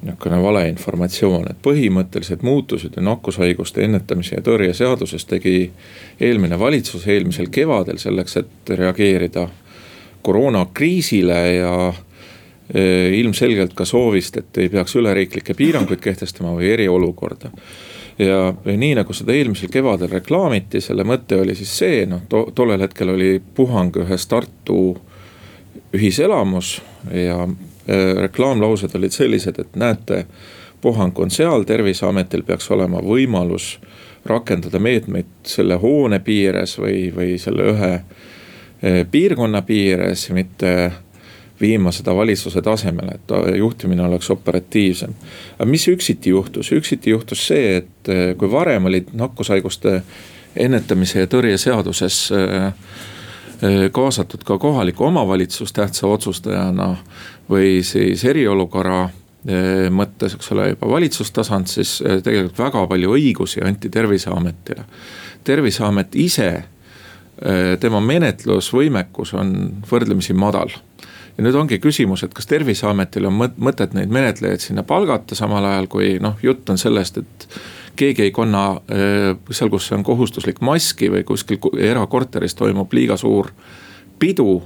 niisugune 0.02 0.38
valeinformatsioon, 0.42 1.48
et 1.50 1.58
põhimõttelised 1.62 2.44
muutused 2.46 2.94
ja 2.94 3.02
nakkushaiguste 3.02 3.82
ennetamise 3.82 4.36
ja 4.36 4.42
tõrje 4.46 4.74
seaduses 4.78 5.26
tegi 5.26 5.70
eelmine 6.20 6.58
valitsus 6.58 7.06
eelmisel 7.10 7.50
kevadel 7.50 7.98
selleks, 7.98 8.36
et 8.38 8.72
reageerida 8.78 9.48
koroonakriisile 10.22 11.40
ja 11.56 11.72
e, 11.90 12.84
ilmselgelt 13.18 13.74
ka 13.74 13.84
soovist, 13.84 14.38
et 14.38 14.62
ei 14.62 14.70
peaks 14.70 14.94
üleriiklikke 14.96 15.58
piiranguid 15.58 16.02
kehtestama 16.04 16.54
või 16.54 16.70
eriolukorda. 16.76 17.50
ja 18.18 18.54
nii 18.66 18.94
nagu 18.98 19.14
seda 19.14 19.34
eelmisel 19.34 19.70
kevadel 19.70 20.10
reklaamiti, 20.10 20.80
selle 20.80 21.04
mõte 21.06 21.40
oli 21.42 21.54
siis 21.58 21.74
see, 21.78 22.06
noh 22.06 22.22
to, 22.28 22.48
tollel 22.54 22.86
hetkel 22.86 23.14
oli 23.14 23.42
puhang 23.54 23.96
ühes 23.96 24.26
Tartu 24.26 24.96
ühiselamus 25.94 26.80
ja 27.14 27.46
Äh, 27.90 28.16
reklaamlaused 28.16 28.90
olid 28.94 29.10
sellised, 29.10 29.58
et 29.58 29.76
näete, 29.76 30.26
puhang 30.80 31.18
on 31.18 31.30
seal, 31.30 31.62
terviseametil 31.64 32.42
peaks 32.44 32.68
olema 32.70 33.00
võimalus 33.00 33.78
rakendada 34.28 34.76
meetmeid 34.78 35.30
selle 35.48 35.78
hoone 35.80 36.18
piires 36.20 36.74
või, 36.76 37.06
või 37.16 37.38
selle 37.40 37.70
ühe 37.72 37.92
äh, 37.94 38.98
piirkonna 39.10 39.62
piires, 39.64 40.26
mitte 40.36 40.74
viima 41.60 41.88
seda 41.96 42.12
valitsuse 42.12 42.60
tasemele, 42.62 43.16
et 43.16 43.56
juhtimine 43.56 44.04
oleks 44.04 44.28
operatiivsem. 44.36 45.14
aga 45.56 45.70
mis 45.70 45.88
üksiti 45.88 46.36
juhtus, 46.36 46.72
üksiti 46.72 47.16
juhtus 47.16 47.46
see, 47.46 47.76
et 47.76 48.12
äh, 48.12 48.34
kui 48.36 48.52
varem 48.52 48.92
olid 48.92 49.14
nakkushaiguste 49.16 50.02
ennetamise 50.56 51.24
ja 51.24 51.26
tõrje 51.26 51.56
seaduses 51.56 52.26
kaasatud 53.92 54.44
ka 54.46 54.58
kohalik 54.58 55.00
omavalitsus 55.00 55.72
tähtsa 55.74 56.06
otsustajana 56.06 56.92
või 57.50 57.80
siis 57.82 58.24
eriolukorra 58.24 59.00
eh, 59.04 59.88
mõttes, 59.90 60.36
eks 60.38 60.52
ole, 60.54 60.68
juba 60.74 60.90
valitsustasand, 60.94 61.66
siis 61.66 61.98
eh, 62.02 62.20
tegelikult 62.22 62.58
väga 62.58 62.86
palju 62.90 63.14
õigusi 63.16 63.64
anti 63.66 63.90
terviseametile. 63.90 64.84
terviseamet 65.44 66.16
ise, 66.16 66.50
tema 67.80 68.00
menetlusvõimekus 68.02 69.30
on 69.38 69.52
võrdlemisi 69.86 70.34
madal 70.34 70.72
ja 71.38 71.44
nüüd 71.46 71.54
ongi 71.54 71.78
küsimus, 71.78 72.24
et 72.26 72.34
kas 72.34 72.50
terviseametil 72.50 73.28
on 73.30 73.36
mõtet 73.38 73.94
neid 73.94 74.10
menetlejaid 74.10 74.64
sinna 74.64 74.82
palgata, 74.86 75.38
samal 75.38 75.64
ajal 75.64 75.86
kui 75.90 76.16
noh, 76.22 76.34
jutt 76.42 76.70
on 76.70 76.80
sellest, 76.82 77.20
et 77.22 77.46
keegi 77.98 78.28
ei 78.28 78.32
kanna 78.34 78.80
seal, 79.50 79.70
kus 79.72 79.90
on 79.92 80.04
kohustuslik 80.06 80.60
maski 80.64 81.10
või 81.12 81.24
kuskil 81.26 81.58
erakorteris 81.82 82.54
toimub 82.58 82.92
liiga 82.94 83.16
suur 83.18 83.50
pidu 84.18 84.62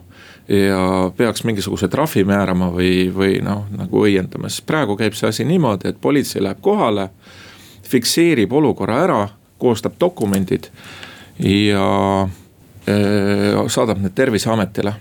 ja 0.48 1.10
peaks 1.16 1.44
mingisuguse 1.44 1.88
trahvi 1.88 2.24
määrama 2.24 2.70
või, 2.74 3.06
või 3.14 3.38
noh, 3.44 3.64
nagu 3.76 4.04
õiendama, 4.04 4.50
siis 4.50 4.64
praegu 4.66 4.96
käib 4.98 5.14
see 5.16 5.28
asi 5.28 5.46
niimoodi, 5.48 5.92
et 5.92 6.00
politsei 6.00 6.42
läheb 6.42 6.60
kohale. 6.60 7.08
fikseerib 7.82 8.52
olukorra 8.52 9.02
ära, 9.04 9.28
koostab 9.58 9.92
dokumendid 10.00 10.70
ja 11.38 11.88
äh, 12.88 13.66
saadab 13.68 14.00
need 14.00 14.14
terviseametile 14.14 14.94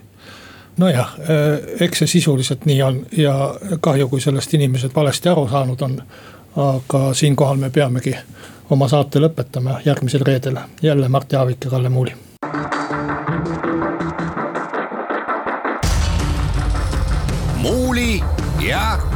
nojah, 0.78 1.16
äh, 1.20 1.84
eks 1.86 2.04
see 2.04 2.08
sisuliselt 2.08 2.66
nii 2.66 2.82
on 2.82 3.00
ja 3.18 3.34
kahju, 3.80 4.10
kui 4.10 4.22
sellest 4.22 4.54
inimesed 4.54 4.96
valesti 4.96 5.30
aru 5.30 5.48
saanud 5.50 5.82
on. 5.82 6.02
Aga 6.56 7.14
siinkohal 7.14 7.58
me 7.58 7.70
peamegi 7.70 8.16
oma 8.70 8.88
saate 8.88 9.20
lõpetama 9.20 9.80
järgmisel 9.86 10.26
reedel. 10.26 10.58
Jälle 10.82 11.10
Mart 11.10 11.32
Jaavik 11.32 11.64
ja 11.64 11.70
Kalle 11.70 11.90
Muuli. 11.90 12.16
Muuli 17.62 18.24
ja 18.68 19.11